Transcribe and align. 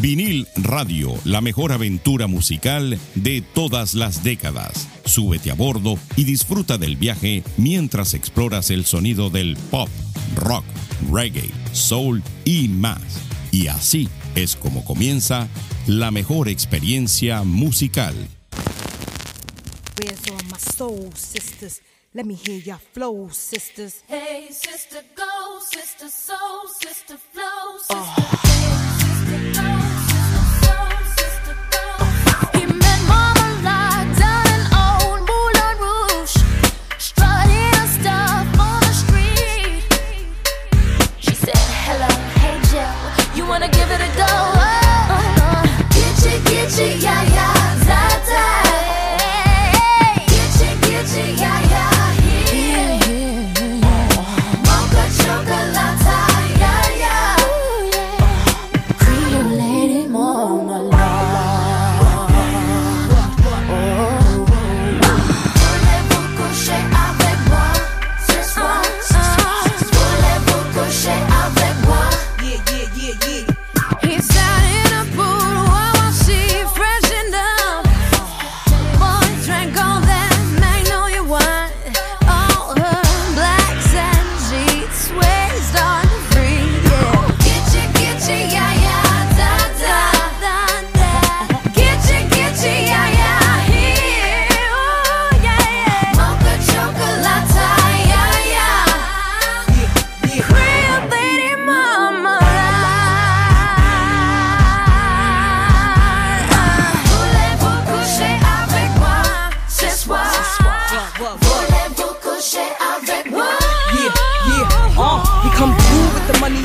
Vinil 0.00 0.46
Radio, 0.56 1.14
la 1.24 1.40
mejor 1.40 1.72
aventura 1.72 2.26
musical 2.26 2.98
de 3.14 3.40
todas 3.40 3.94
las 3.94 4.22
décadas. 4.22 4.88
Súbete 5.04 5.50
a 5.50 5.54
bordo 5.54 5.98
y 6.16 6.24
disfruta 6.24 6.76
del 6.76 6.96
viaje 6.96 7.42
mientras 7.56 8.12
exploras 8.12 8.70
el 8.70 8.84
sonido 8.84 9.30
del 9.30 9.56
pop, 9.70 9.88
rock, 10.36 10.64
reggae, 11.10 11.50
soul 11.72 12.22
y 12.44 12.68
más. 12.68 13.00
Y 13.52 13.68
así 13.68 14.08
es 14.34 14.54
como 14.56 14.84
comienza 14.84 15.48
la 15.86 16.10
mejor 16.10 16.48
experiencia 16.48 17.42
musical. 17.42 18.14
Where's 19.98 20.20
all 20.28 20.44
my 20.50 20.58
soul 20.58 21.10
sisters? 21.14 21.80
Let 22.12 22.24
me 22.24 22.34
hear 22.34 22.60
your 22.60 22.78
flow, 22.92 23.30
sisters. 23.30 24.02
Hey, 24.08 24.48
sister, 24.50 25.02
go, 25.16 25.60
sister, 25.60 26.08
soul, 26.08 26.68
sister, 26.80 27.16
flow, 27.32 27.78
sister. 27.78 28.38
Hey, 28.42 28.85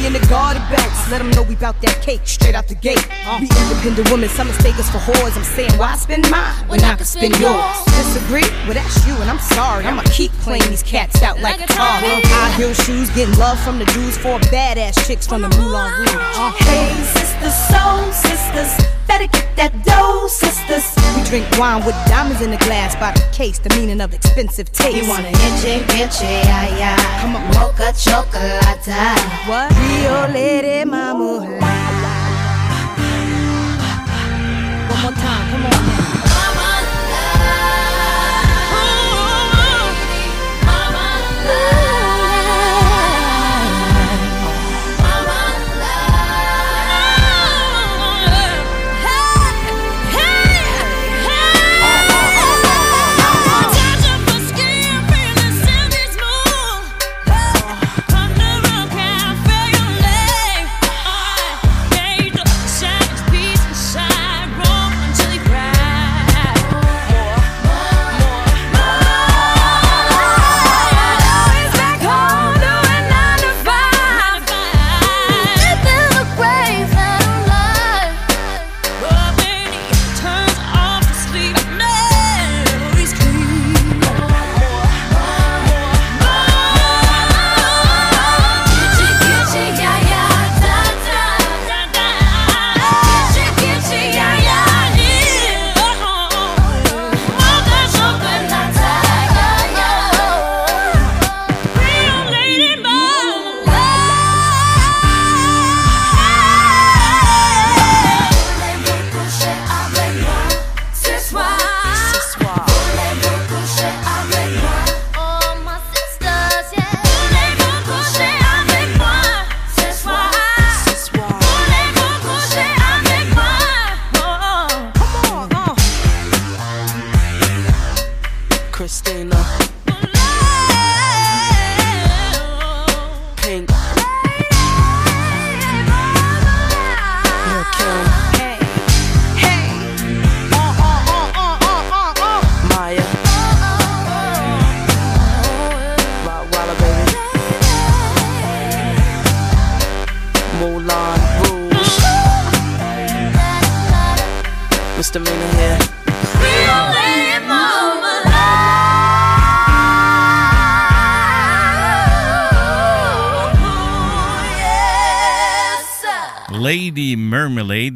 with 0.04 0.14
the 0.14 0.16
money 0.16 0.16
in 0.16 0.22
the 0.22 0.28
garden 0.28 0.62
bags. 0.70 1.12
Let 1.12 1.22
him 1.22 1.30
know 1.32 1.44
we 1.44 1.56
bout 1.56 1.80
that 1.82 2.02
cake 2.02 2.22
straight 2.26 2.56
out 2.56 2.68
the 2.68 2.76
gate. 2.76 3.06
We 3.40 3.48
independent 3.48 4.10
women, 4.12 4.30
some 4.30 4.48
mistake 4.48 4.76
us 4.80 4.90
for 4.90 4.98
whores. 5.00 5.36
I'm 5.38 5.44
saying, 5.44 5.72
why 5.78 5.96
spend 5.96 6.30
mine 6.30 6.54
when 6.68 6.84
I 6.84 6.96
can 6.96 7.06
spend 7.06 7.38
yours? 7.40 7.86
Disagree? 7.86 8.48
Well, 8.66 8.74
that's 8.74 9.06
you, 9.08 9.14
and 9.16 9.30
I'm 9.30 9.40
sorry. 9.40 9.86
I'ma 9.86 10.04
keep 10.12 10.32
playing 10.44 10.68
these 10.70 10.84
cats 10.84 11.22
out 11.22 11.40
like 11.40 11.62
a 11.62 11.68
car. 11.68 12.00
High 12.02 12.52
heel 12.58 12.74
shoes, 12.74 13.10
getting 13.12 13.38
love 13.38 13.60
from 13.62 13.80
the 13.80 13.86
dudes, 13.86 14.18
four 14.18 14.40
badass 14.52 15.06
chicks 15.08 15.28
from 15.28 15.42
the 15.42 15.50
Moulin 15.58 15.92
Rouge. 16.00 16.16
Uh, 16.38 16.52
Hey, 16.62 16.94
sisters, 17.42 17.70
soul 17.70 18.12
sisters, 18.12 18.88
better 19.08 19.28
get 19.28 19.56
that 19.56 19.74
dough, 19.84 20.28
sisters. 20.28 20.86
we 21.16 21.24
drink 21.30 21.46
wine 21.58 21.84
with 21.86 21.96
diamonds 22.08 22.42
in 22.42 22.52
the 22.52 22.58
glass 22.58 22.96
by 22.96 23.12
the 23.12 23.22
case, 23.32 23.60
the 23.60 23.70
meaning 23.76 24.02
of 24.02 24.14
expensive 24.14 24.72
taste. 24.72 24.98
You 24.98 25.10
wanna 25.10 25.30
itchy, 25.30 25.82
itchy, 26.02 26.26
yeah, 26.26 26.78
yeah. 26.78 27.22
Come 27.22 27.36
on. 27.36 27.48
mocha 27.56 27.94
chocolate. 27.98 28.88
What? 29.48 29.72
Rio 29.78 30.28
Lady 30.34 30.86
Mama. 30.86 31.42
One 34.90 35.02
more 35.02 35.12
time, 35.12 35.52
come 35.52 35.66
on. 35.66 35.91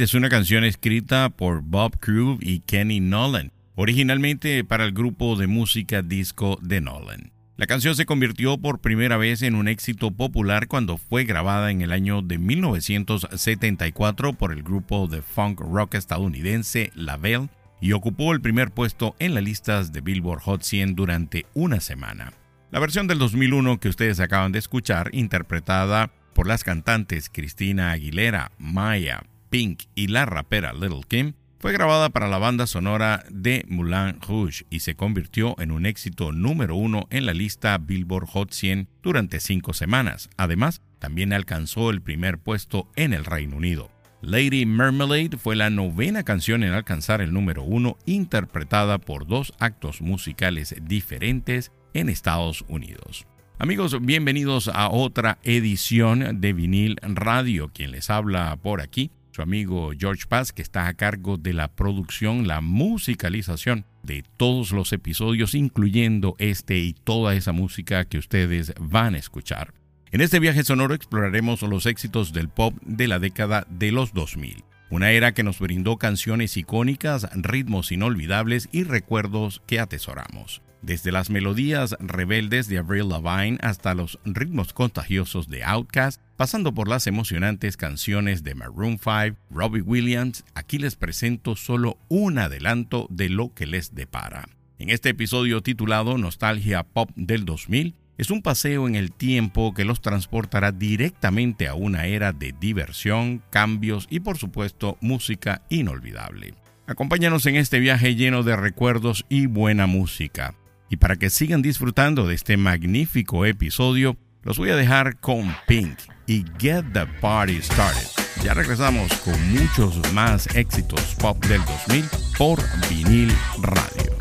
Es 0.05 0.13
una 0.13 0.29
canción 0.29 0.63
escrita 0.63 1.29
por 1.29 1.63
Bob 1.63 1.97
Crube 1.99 2.37
y 2.39 2.59
Kenny 2.59 2.99
Nolan, 2.99 3.51
originalmente 3.73 4.63
para 4.63 4.85
el 4.85 4.91
grupo 4.91 5.35
de 5.35 5.47
música 5.47 6.03
disco 6.03 6.59
de 6.61 6.79
Nolan. 6.79 7.31
La 7.57 7.65
canción 7.65 7.95
se 7.95 8.05
convirtió 8.05 8.59
por 8.59 8.81
primera 8.81 9.17
vez 9.17 9.41
en 9.41 9.55
un 9.55 9.67
éxito 9.67 10.11
popular 10.11 10.67
cuando 10.67 10.99
fue 10.99 11.23
grabada 11.23 11.71
en 11.71 11.81
el 11.81 11.91
año 11.91 12.21
de 12.21 12.37
1974 12.37 14.33
por 14.33 14.51
el 14.51 14.61
grupo 14.61 15.07
de 15.07 15.23
funk 15.23 15.61
rock 15.61 15.95
estadounidense 15.95 16.91
La 16.93 17.17
Belle 17.17 17.49
y 17.81 17.93
ocupó 17.93 18.31
el 18.31 18.41
primer 18.41 18.69
puesto 18.69 19.15
en 19.17 19.33
las 19.33 19.43
listas 19.43 19.91
de 19.91 20.01
Billboard 20.01 20.41
Hot 20.41 20.61
100 20.61 20.93
durante 20.93 21.47
una 21.55 21.79
semana. 21.79 22.31
La 22.69 22.79
versión 22.79 23.07
del 23.07 23.17
2001 23.17 23.79
que 23.79 23.89
ustedes 23.89 24.19
acaban 24.19 24.51
de 24.51 24.59
escuchar, 24.59 25.09
interpretada 25.13 26.11
por 26.35 26.45
las 26.45 26.63
cantantes 26.63 27.31
Cristina 27.33 27.89
Aguilera, 27.89 28.51
Maya, 28.59 29.23
Y 29.55 30.07
la 30.07 30.25
rapera 30.25 30.73
Little 30.73 31.03
Kim, 31.07 31.33
fue 31.59 31.71
grabada 31.71 32.09
para 32.09 32.27
la 32.27 32.37
banda 32.37 32.67
sonora 32.67 33.23
de 33.29 33.63
Moulin 33.69 34.19
Rouge 34.19 34.65
y 34.69 34.81
se 34.81 34.95
convirtió 34.95 35.55
en 35.59 35.71
un 35.71 35.85
éxito 35.85 36.33
número 36.33 36.75
uno 36.75 37.07
en 37.09 37.25
la 37.25 37.33
lista 37.33 37.77
Billboard 37.77 38.27
Hot 38.27 38.51
100 38.51 38.89
durante 39.01 39.39
cinco 39.39 39.71
semanas. 39.71 40.29
Además, 40.35 40.81
también 40.99 41.31
alcanzó 41.31 41.89
el 41.89 42.01
primer 42.01 42.37
puesto 42.37 42.89
en 42.97 43.13
el 43.13 43.23
Reino 43.23 43.55
Unido. 43.55 43.89
Lady 44.21 44.65
Marmalade 44.65 45.37
fue 45.37 45.55
la 45.55 45.69
novena 45.69 46.23
canción 46.23 46.61
en 46.65 46.73
alcanzar 46.73 47.21
el 47.21 47.31
número 47.31 47.63
uno, 47.63 47.97
interpretada 48.05 48.97
por 48.97 49.25
dos 49.25 49.53
actos 49.59 50.01
musicales 50.01 50.75
diferentes 50.81 51.71
en 51.93 52.09
Estados 52.09 52.65
Unidos. 52.67 53.25
Amigos, 53.57 54.01
bienvenidos 54.01 54.67
a 54.67 54.89
otra 54.89 55.37
edición 55.43 56.41
de 56.41 56.51
Vinil 56.51 56.97
Radio. 57.01 57.71
Quien 57.73 57.91
les 57.91 58.09
habla 58.09 58.57
por 58.61 58.81
aquí 58.81 59.11
su 59.35 59.41
amigo 59.41 59.91
George 59.97 60.27
Paz, 60.29 60.53
que 60.53 60.61
está 60.61 60.87
a 60.87 60.93
cargo 60.93 61.35
de 61.35 61.51
la 61.51 61.67
producción, 61.67 62.47
la 62.47 62.61
musicalización 62.61 63.83
de 64.01 64.23
todos 64.37 64.71
los 64.71 64.93
episodios, 64.93 65.55
incluyendo 65.55 66.35
este 66.39 66.77
y 66.77 66.93
toda 66.93 67.35
esa 67.35 67.51
música 67.51 68.05
que 68.05 68.17
ustedes 68.17 68.73
van 68.79 69.13
a 69.13 69.17
escuchar. 69.17 69.73
En 70.11 70.21
este 70.21 70.39
viaje 70.39 70.63
sonoro 70.63 70.93
exploraremos 70.93 71.63
los 71.63 71.85
éxitos 71.85 72.31
del 72.31 72.47
pop 72.47 72.75
de 72.85 73.09
la 73.09 73.19
década 73.19 73.67
de 73.69 73.91
los 73.91 74.13
2000, 74.13 74.63
una 74.89 75.11
era 75.11 75.33
que 75.33 75.43
nos 75.43 75.59
brindó 75.59 75.97
canciones 75.97 76.55
icónicas, 76.55 77.27
ritmos 77.33 77.91
inolvidables 77.91 78.69
y 78.71 78.83
recuerdos 78.83 79.61
que 79.67 79.81
atesoramos 79.81 80.61
desde 80.85 81.11
las 81.11 81.29
melodías 81.29 81.95
rebeldes 81.99 82.67
de 82.67 82.77
Avril 82.77 83.09
Lavigne 83.09 83.57
hasta 83.61 83.95
los 83.95 84.19
ritmos 84.23 84.71
contagiosos 84.71 85.49
de 85.49 85.63
Outkast, 85.63 86.21
pasando 86.37 86.73
por 86.73 86.87
las 86.87 87.07
emocionantes 87.07 87.75
canciones 87.75 88.43
de 88.43 88.55
Maroon 88.55 88.99
5, 88.99 89.37
Robbie 89.49 89.81
Williams, 89.81 90.45
aquí 90.53 90.77
les 90.77 90.95
presento 90.95 91.55
solo 91.55 91.97
un 92.07 92.37
adelanto 92.37 93.07
de 93.09 93.29
lo 93.29 93.53
que 93.53 93.65
les 93.65 93.95
depara. 93.95 94.47
En 94.77 94.89
este 94.89 95.09
episodio 95.09 95.61
titulado 95.61 96.17
Nostalgia 96.17 96.83
Pop 96.83 97.09
del 97.15 97.45
2000, 97.45 97.95
es 98.17 98.29
un 98.29 98.41
paseo 98.41 98.87
en 98.87 98.95
el 98.95 99.11
tiempo 99.11 99.73
que 99.73 99.85
los 99.85 100.01
transportará 100.01 100.71
directamente 100.71 101.67
a 101.67 101.73
una 101.73 102.05
era 102.05 102.31
de 102.31 102.53
diversión, 102.57 103.41
cambios 103.49 104.07
y 104.09 104.21
por 104.21 104.37
supuesto 104.37 104.97
música 105.01 105.63
inolvidable. 105.69 106.53
Acompáñanos 106.87 107.45
en 107.47 107.55
este 107.55 107.79
viaje 107.79 108.15
lleno 108.15 108.43
de 108.43 108.55
recuerdos 108.55 109.25
y 109.27 109.47
buena 109.47 109.87
música. 109.87 110.53
Y 110.89 110.97
para 110.97 111.15
que 111.15 111.29
sigan 111.29 111.61
disfrutando 111.61 112.27
de 112.27 112.35
este 112.35 112.57
magnífico 112.57 113.45
episodio, 113.45 114.17
los 114.43 114.57
voy 114.57 114.69
a 114.69 114.75
dejar 114.75 115.17
con 115.19 115.55
Pink 115.67 115.97
y 116.27 116.45
Get 116.59 116.85
the 116.93 117.05
Party 117.19 117.61
Started. 117.61 118.07
Ya 118.43 118.53
regresamos 118.53 119.11
con 119.19 119.33
muchos 119.51 120.13
más 120.13 120.47
éxitos 120.55 121.15
pop 121.19 121.43
del 121.45 121.61
2000 121.65 122.05
por 122.37 122.59
vinil 122.89 123.33
radio. 123.61 124.14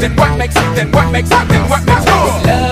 Then 0.00 0.16
what 0.16 0.38
makes, 0.38 0.54
then 0.54 0.90
what 0.92 1.12
makes, 1.12 1.28
then 1.28 1.68
what 1.68 1.84
makes 1.84 2.06
love 2.06 2.69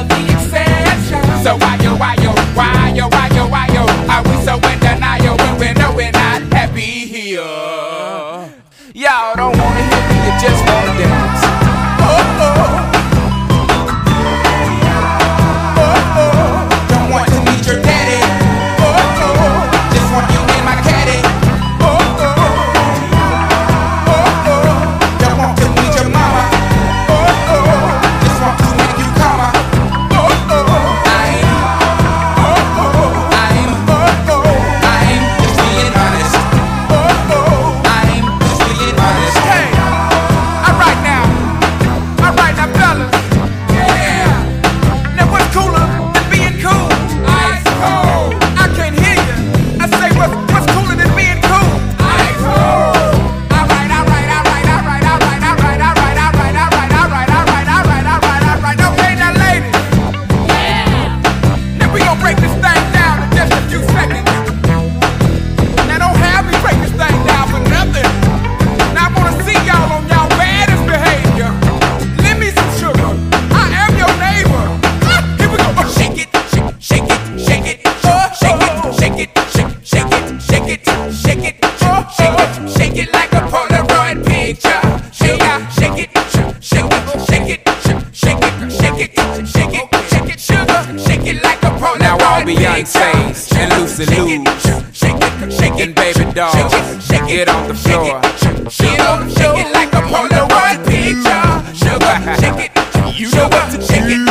know 103.35 103.49
what 103.49 103.71
to 103.73 103.81
shake 103.83 104.28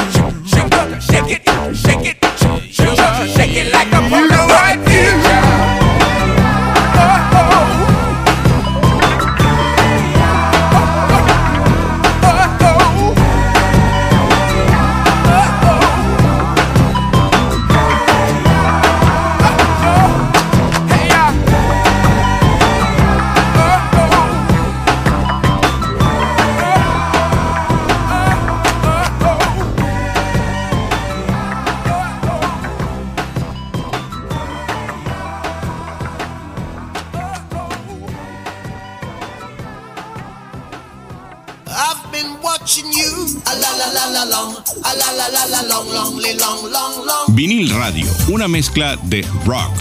mezcla 48.58 48.98
de 49.04 49.22
rock, 49.46 49.72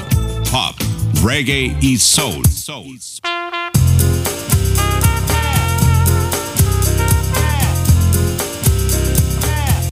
pop, 0.51 0.77
reggae 1.25 1.75
y 1.81 1.97
soul. 1.97 2.43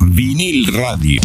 Vinil 0.03 0.67
Radio. 0.75 1.19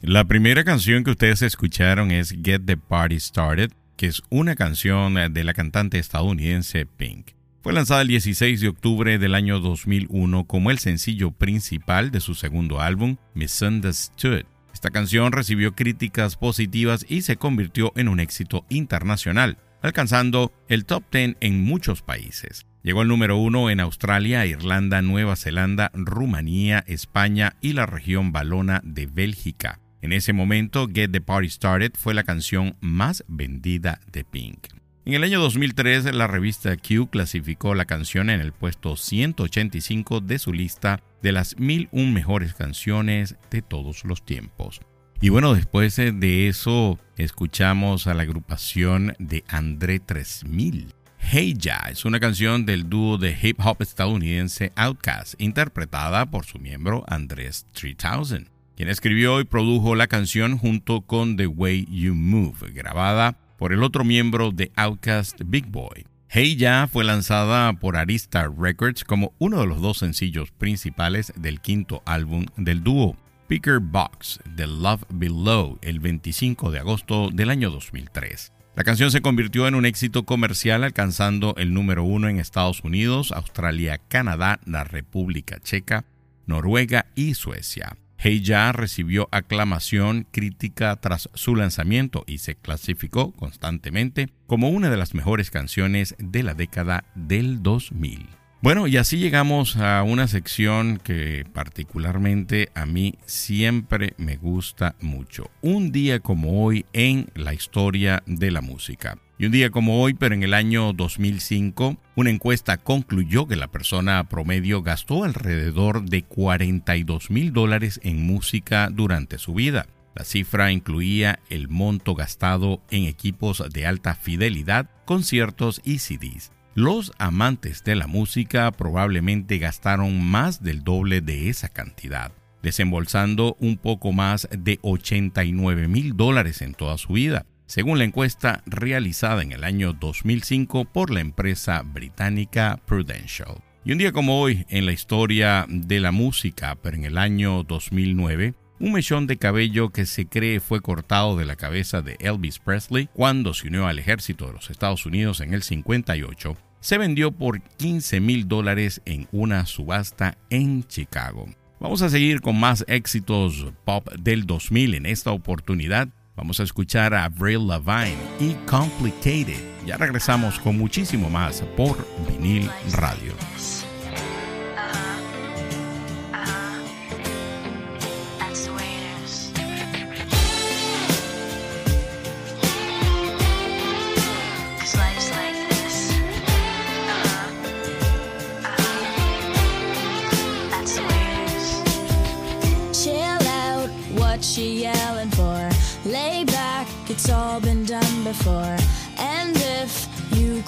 La 0.00 0.24
primera 0.24 0.64
canción 0.64 1.04
que 1.04 1.10
ustedes 1.10 1.42
escucharon 1.42 2.10
es 2.12 2.34
Get 2.42 2.62
the 2.64 2.78
Party 2.78 3.20
Started, 3.20 3.72
que 3.98 4.06
es 4.06 4.22
una 4.30 4.56
canción 4.56 5.16
de 5.34 5.44
la 5.44 5.52
cantante 5.52 5.98
estadounidense 5.98 6.86
Pink. 6.86 7.32
Fue 7.60 7.74
lanzada 7.74 8.00
el 8.00 8.08
16 8.08 8.58
de 8.62 8.68
octubre 8.68 9.18
del 9.18 9.34
año 9.34 9.60
2001 9.60 10.44
como 10.44 10.70
el 10.70 10.78
sencillo 10.78 11.30
principal 11.30 12.10
de 12.10 12.20
su 12.20 12.34
segundo 12.34 12.80
álbum, 12.80 13.18
Misunderstood. 13.34 14.46
Esta 14.72 14.90
canción 14.90 15.32
recibió 15.32 15.74
críticas 15.74 16.36
positivas 16.36 17.04
y 17.08 17.22
se 17.22 17.36
convirtió 17.36 17.92
en 17.96 18.08
un 18.08 18.20
éxito 18.20 18.64
internacional, 18.68 19.58
alcanzando 19.82 20.52
el 20.68 20.84
top 20.84 21.04
10 21.12 21.36
en 21.40 21.62
muchos 21.62 22.02
países. 22.02 22.66
Llegó 22.82 23.02
al 23.02 23.08
número 23.08 23.36
uno 23.36 23.68
en 23.68 23.80
Australia, 23.80 24.46
Irlanda, 24.46 25.02
Nueva 25.02 25.36
Zelanda, 25.36 25.90
Rumanía, 25.92 26.82
España 26.86 27.56
y 27.60 27.74
la 27.74 27.84
región 27.84 28.32
valona 28.32 28.80
de 28.84 29.06
Bélgica. 29.06 29.80
En 30.00 30.12
ese 30.12 30.32
momento, 30.32 30.88
Get 30.92 31.10
the 31.10 31.20
Party 31.20 31.50
Started 31.50 31.92
fue 31.94 32.14
la 32.14 32.24
canción 32.24 32.76
más 32.80 33.22
vendida 33.28 34.00
de 34.10 34.24
Pink. 34.24 34.68
En 35.06 35.14
el 35.14 35.24
año 35.24 35.40
2003, 35.40 36.14
la 36.14 36.26
revista 36.26 36.76
Q 36.76 37.08
clasificó 37.08 37.74
la 37.74 37.86
canción 37.86 38.28
en 38.28 38.42
el 38.42 38.52
puesto 38.52 38.98
185 38.98 40.20
de 40.20 40.38
su 40.38 40.52
lista 40.52 41.02
de 41.22 41.32
las 41.32 41.58
1001 41.58 42.12
mejores 42.12 42.52
canciones 42.52 43.36
de 43.50 43.62
todos 43.62 44.04
los 44.04 44.22
tiempos. 44.26 44.82
Y 45.22 45.30
bueno, 45.30 45.54
después 45.54 45.96
de 45.96 46.48
eso, 46.48 46.98
escuchamos 47.16 48.06
a 48.06 48.14
la 48.14 48.24
agrupación 48.24 49.14
de 49.18 49.42
André 49.48 50.00
3000. 50.00 50.92
Hey 51.18 51.54
Ya 51.56 51.78
es 51.90 52.04
una 52.04 52.20
canción 52.20 52.66
del 52.66 52.90
dúo 52.90 53.16
de 53.16 53.36
hip 53.42 53.58
hop 53.64 53.78
estadounidense 53.80 54.70
Outkast, 54.76 55.40
interpretada 55.40 56.30
por 56.30 56.44
su 56.44 56.58
miembro 56.58 57.04
Andrés 57.08 57.66
3000, 57.72 58.50
quien 58.76 58.88
escribió 58.90 59.40
y 59.40 59.44
produjo 59.44 59.94
la 59.94 60.08
canción 60.08 60.58
junto 60.58 61.00
con 61.00 61.36
The 61.36 61.46
Way 61.46 61.86
You 61.90 62.14
Move, 62.14 62.70
grabada 62.72 63.38
por 63.60 63.74
el 63.74 63.82
otro 63.82 64.04
miembro 64.04 64.52
de 64.52 64.72
Outkast, 64.74 65.42
Big 65.44 65.66
Boy. 65.66 66.06
Hey 66.30 66.56
Ya 66.56 66.88
fue 66.90 67.04
lanzada 67.04 67.70
por 67.74 67.98
Arista 67.98 68.50
Records 68.58 69.04
como 69.04 69.34
uno 69.38 69.60
de 69.60 69.66
los 69.66 69.82
dos 69.82 69.98
sencillos 69.98 70.50
principales 70.50 71.30
del 71.36 71.60
quinto 71.60 72.02
álbum 72.06 72.46
del 72.56 72.82
dúo, 72.82 73.18
Picker 73.48 73.80
Box, 73.80 74.40
The 74.56 74.66
Love 74.66 75.04
Below, 75.10 75.78
el 75.82 76.00
25 76.00 76.70
de 76.70 76.78
agosto 76.78 77.28
del 77.30 77.50
año 77.50 77.68
2003. 77.68 78.50
La 78.76 78.84
canción 78.84 79.10
se 79.10 79.20
convirtió 79.20 79.68
en 79.68 79.74
un 79.74 79.84
éxito 79.84 80.24
comercial 80.24 80.82
alcanzando 80.82 81.54
el 81.58 81.74
número 81.74 82.02
uno 82.02 82.30
en 82.30 82.38
Estados 82.38 82.82
Unidos, 82.82 83.30
Australia, 83.30 84.00
Canadá, 84.08 84.58
la 84.64 84.84
República 84.84 85.60
Checa, 85.60 86.06
Noruega 86.46 87.08
y 87.14 87.34
Suecia. 87.34 87.98
Hey 88.22 88.42
Ya 88.42 88.70
recibió 88.72 89.30
aclamación 89.32 90.26
crítica 90.30 90.94
tras 90.96 91.30
su 91.32 91.56
lanzamiento 91.56 92.24
y 92.26 92.36
se 92.36 92.54
clasificó 92.54 93.32
constantemente 93.32 94.28
como 94.46 94.68
una 94.68 94.90
de 94.90 94.98
las 94.98 95.14
mejores 95.14 95.50
canciones 95.50 96.14
de 96.18 96.42
la 96.42 96.52
década 96.52 97.04
del 97.14 97.62
2000. 97.62 98.28
Bueno, 98.60 98.86
y 98.86 98.98
así 98.98 99.16
llegamos 99.16 99.78
a 99.78 100.02
una 100.02 100.28
sección 100.28 100.98
que 100.98 101.46
particularmente 101.54 102.68
a 102.74 102.84
mí 102.84 103.14
siempre 103.24 104.12
me 104.18 104.36
gusta 104.36 104.96
mucho. 105.00 105.50
Un 105.62 105.90
día 105.90 106.20
como 106.20 106.62
hoy 106.62 106.84
en 106.92 107.30
la 107.34 107.54
historia 107.54 108.22
de 108.26 108.50
la 108.50 108.60
música. 108.60 109.16
Y 109.40 109.46
un 109.46 109.52
día 109.52 109.70
como 109.70 110.02
hoy, 110.02 110.12
pero 110.12 110.34
en 110.34 110.42
el 110.42 110.52
año 110.52 110.92
2005, 110.92 111.96
una 112.14 112.28
encuesta 112.28 112.76
concluyó 112.76 113.48
que 113.48 113.56
la 113.56 113.68
persona 113.68 114.28
promedio 114.28 114.82
gastó 114.82 115.24
alrededor 115.24 116.02
de 116.02 116.24
42 116.24 117.30
mil 117.30 117.54
dólares 117.54 118.00
en 118.02 118.22
música 118.22 118.90
durante 118.92 119.38
su 119.38 119.54
vida. 119.54 119.86
La 120.14 120.24
cifra 120.24 120.72
incluía 120.72 121.38
el 121.48 121.68
monto 121.68 122.14
gastado 122.14 122.82
en 122.90 123.04
equipos 123.04 123.64
de 123.72 123.86
alta 123.86 124.14
fidelidad, 124.14 124.90
conciertos 125.06 125.80
y 125.86 126.00
CDs. 126.00 126.52
Los 126.74 127.12
amantes 127.16 127.82
de 127.82 127.94
la 127.94 128.06
música 128.06 128.70
probablemente 128.72 129.56
gastaron 129.56 130.22
más 130.22 130.62
del 130.62 130.84
doble 130.84 131.22
de 131.22 131.48
esa 131.48 131.70
cantidad, 131.70 132.30
desembolsando 132.62 133.56
un 133.58 133.78
poco 133.78 134.12
más 134.12 134.50
de 134.52 134.78
89 134.82 135.88
mil 135.88 136.14
dólares 136.14 136.60
en 136.60 136.74
toda 136.74 136.98
su 136.98 137.14
vida 137.14 137.46
según 137.70 137.98
la 137.98 138.04
encuesta 138.04 138.64
realizada 138.66 139.42
en 139.42 139.52
el 139.52 139.62
año 139.62 139.92
2005 139.92 140.86
por 140.86 141.12
la 141.12 141.20
empresa 141.20 141.82
británica 141.82 142.80
Prudential. 142.84 143.62
Y 143.84 143.92
un 143.92 143.98
día 143.98 144.10
como 144.10 144.40
hoy, 144.40 144.66
en 144.70 144.86
la 144.86 144.92
historia 144.92 145.66
de 145.68 146.00
la 146.00 146.10
música, 146.10 146.76
pero 146.82 146.96
en 146.96 147.04
el 147.04 147.16
año 147.16 147.62
2009, 147.62 148.54
un 148.80 148.92
mechón 148.92 149.28
de 149.28 149.36
cabello 149.36 149.90
que 149.90 150.04
se 150.04 150.26
cree 150.26 150.58
fue 150.58 150.80
cortado 150.80 151.36
de 151.36 151.44
la 151.44 151.54
cabeza 151.54 152.02
de 152.02 152.16
Elvis 152.18 152.58
Presley 152.58 153.08
cuando 153.12 153.54
se 153.54 153.68
unió 153.68 153.86
al 153.86 154.00
ejército 154.00 154.48
de 154.48 154.54
los 154.54 154.68
Estados 154.68 155.06
Unidos 155.06 155.40
en 155.40 155.54
el 155.54 155.62
58, 155.62 156.56
se 156.80 156.98
vendió 156.98 157.30
por 157.30 157.62
15 157.62 158.18
mil 158.18 158.48
dólares 158.48 159.00
en 159.04 159.28
una 159.30 159.64
subasta 159.66 160.36
en 160.50 160.82
Chicago. 160.88 161.46
Vamos 161.78 162.02
a 162.02 162.08
seguir 162.08 162.40
con 162.40 162.58
más 162.58 162.84
éxitos 162.88 163.72
pop 163.84 164.10
del 164.18 164.44
2000 164.44 164.96
en 164.96 165.06
esta 165.06 165.30
oportunidad 165.30 166.08
Vamos 166.40 166.58
a 166.58 166.62
escuchar 166.62 167.12
a 167.12 167.24
Avril 167.24 167.68
Lavigne 167.68 168.16
y 168.40 168.54
Complicated. 168.64 169.60
Ya 169.84 169.98
regresamos 169.98 170.58
con 170.58 170.78
muchísimo 170.78 171.28
más 171.28 171.60
por 171.76 171.98
vinil 172.26 172.70
radio. 172.92 173.34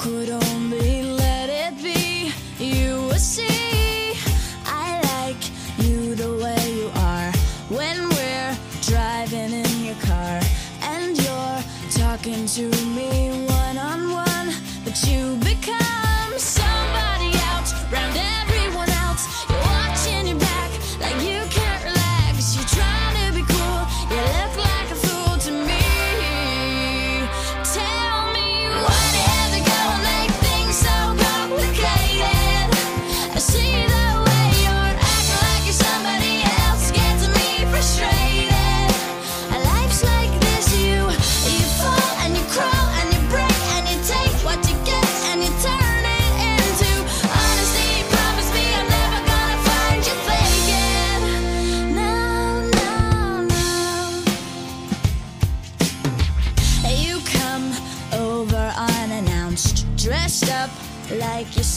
Could 0.02 0.30
only 0.30 1.04
let 1.04 1.48
it 1.48 1.80
be, 1.80 2.32
you 2.58 3.06
would 3.06 3.20
see. 3.20 4.18
I 4.66 5.00
like 5.14 5.42
you 5.78 6.16
the 6.16 6.42
way 6.42 6.62
you 6.74 6.90
are 6.96 7.30
when 7.68 8.08
we're 8.08 8.56
driving 8.82 9.52
in 9.52 9.84
your 9.84 9.94
car. 10.02 10.40
And 10.82 11.16
you're 11.16 11.62
talking 11.92 12.46
to 12.46 12.68
me 12.96 13.31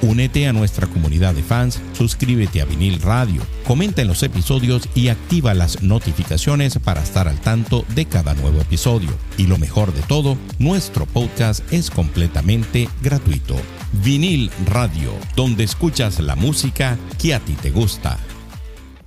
Únete 0.00 0.46
a 0.46 0.52
nuestra 0.52 0.86
comunidad 0.86 1.34
de 1.34 1.42
fans, 1.42 1.80
suscríbete 1.92 2.62
a 2.62 2.64
Vinil 2.64 3.02
Radio, 3.02 3.42
comenta 3.66 4.00
en 4.00 4.06
los 4.06 4.22
episodios 4.22 4.88
y 4.94 5.08
activa 5.08 5.54
las 5.54 5.82
notificaciones 5.82 6.78
para 6.78 7.02
estar 7.02 7.26
al 7.26 7.40
tanto 7.40 7.84
de 7.96 8.04
cada 8.04 8.34
nuevo 8.34 8.60
episodio. 8.60 9.10
Y 9.36 9.48
lo 9.48 9.58
mejor 9.58 9.92
de 9.92 10.02
todo, 10.02 10.38
nuestro 10.60 11.04
podcast 11.04 11.64
es 11.72 11.90
completamente 11.90 12.88
gratuito. 13.02 13.56
Vinil 14.04 14.52
Radio, 14.66 15.12
donde 15.34 15.64
escuchas 15.64 16.20
la 16.20 16.36
música 16.36 16.96
que 17.20 17.34
a 17.34 17.40
ti 17.40 17.54
te 17.54 17.70
gusta. 17.70 18.18